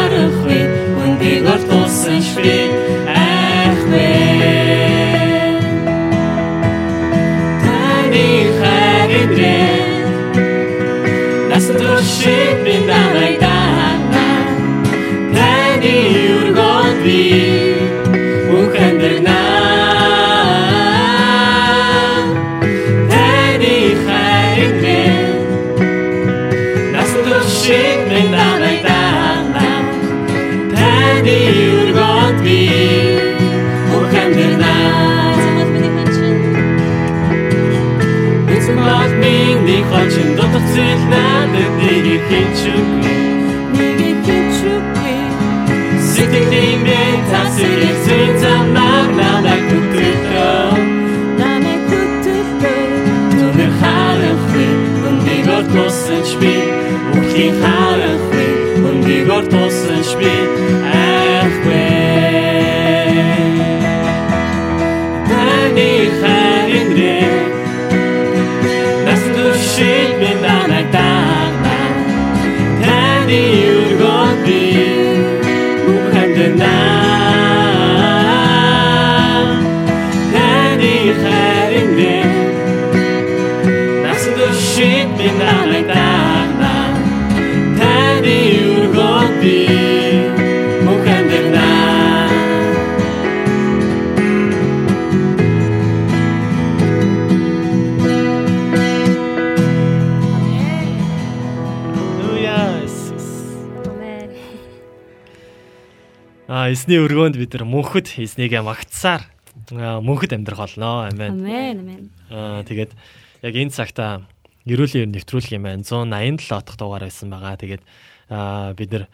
[106.84, 109.24] Аа эсний өргөөнд бид нар мөнхөд эснийгээ магтсаар
[109.72, 111.08] мөнхөд амьдрах болно.
[111.08, 111.40] Амен.
[111.40, 111.80] Амен.
[111.80, 112.02] Амен.
[112.28, 112.92] Аа тэгээд
[113.40, 114.28] яг энэ цагта
[114.68, 115.80] ерөөлийн нэвтрүүлэх юм байна.
[115.80, 117.56] 187 дахь дугаар байсан байгаа.
[117.56, 117.80] Тэгээд
[118.28, 119.08] аа бид нар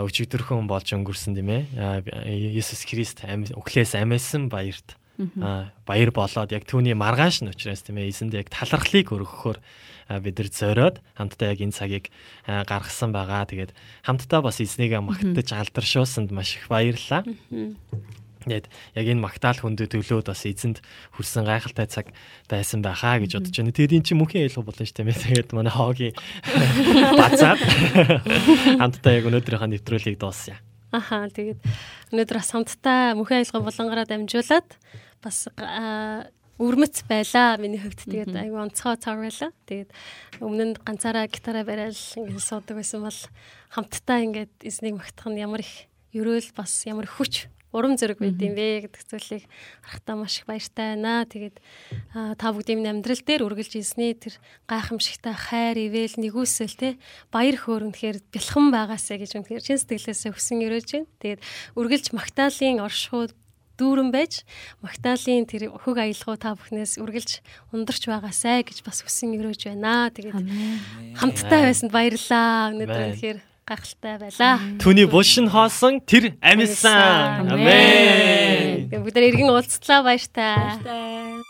[0.00, 2.56] өчигдөрхөн болж өнгөрсөн тийм ээ.
[2.56, 4.96] Есүс Христ өглөөс амьсан баярт
[5.84, 9.60] баяр болоод яг түүний маргааш нь учраас тийм ээ эсэнд яг талархлыг өргөхөөр
[10.18, 12.06] бид нар зориод хамтдаа яг энэ цагийг
[12.46, 13.46] гаргасан байгаа.
[13.46, 13.70] Тэгээд
[14.02, 17.22] хамтдаа бас эзнийг магтаж алдаршуулсанд маш их баярлалаа.
[18.40, 18.66] Тэгээд
[18.96, 20.80] яг энэ магтаал хүндэд төлөөд бас эзэнд
[21.14, 22.06] хүрсэн гайхалтай цаг
[22.48, 23.76] байсан байхаа гэж бодож байна.
[23.76, 25.20] Тэгээд энэ чинь мөнхийн аялал болно шүү дээ.
[25.20, 26.16] Тэгээд манай хоогийн
[27.20, 27.60] бацаад
[28.80, 30.56] хамтдаа яг өнөөдрийнхөө нэвтрүүлгийг дууссан.
[30.88, 31.60] Аха тэгээд
[32.16, 34.68] өнөөдөр бас хамтдаа мөнхийн аялал болонгороо дамжуулаад
[35.20, 35.46] бас
[36.60, 39.50] өрмөц байлаа миний хувьд тэгээд айгүй онцгой цаг байлаа.
[39.64, 39.90] Тэгээд
[40.44, 43.20] өмнө нь ганцаараа гитараа барайл ингээд суудаг байсан бол
[43.72, 48.58] хамтдаа ингээд эзнийг магтах нь ямар их ерөөл бас ямар хүч урам зориг байд юм
[48.58, 49.44] бэ гэдэг зүйлийг
[49.80, 51.22] харахтаа маш их баяртай байна.
[51.22, 51.56] Тэгээд
[52.10, 54.34] та бүгдийн амьдрал дээр үргэлж эзний тэр
[54.66, 56.98] гайхамшигтай хайр, ивэл, нэгүсэл те
[57.30, 61.08] баяр хөөрөнхээр бэлхэн байгаасаа гэж үнэхээр чин сэтгэлээсээ хүсэн өрөөж байна.
[61.22, 61.40] Тэгээд
[61.78, 63.32] үргэлж магтаалын оршихуйд
[63.80, 64.44] дүүрэн байж
[64.84, 67.40] Магдалины тэр хөг аялгау та бүхнээс үргэлж
[67.72, 70.12] ундарч байгаасай гэж бас хүсэн өрөөж байна.
[70.12, 72.76] Тэгээд хамтдаа байсанд баярлалаа.
[72.76, 74.58] Өнөөдөр үнэхээр гайхалтай байлаа.
[74.82, 77.46] Түүний булшин хоосон тэр амьсан.
[77.48, 78.90] Амен.
[78.90, 80.84] Бүгд эргэн уулзтлаа баяртай.
[80.84, 81.40] Баяртай.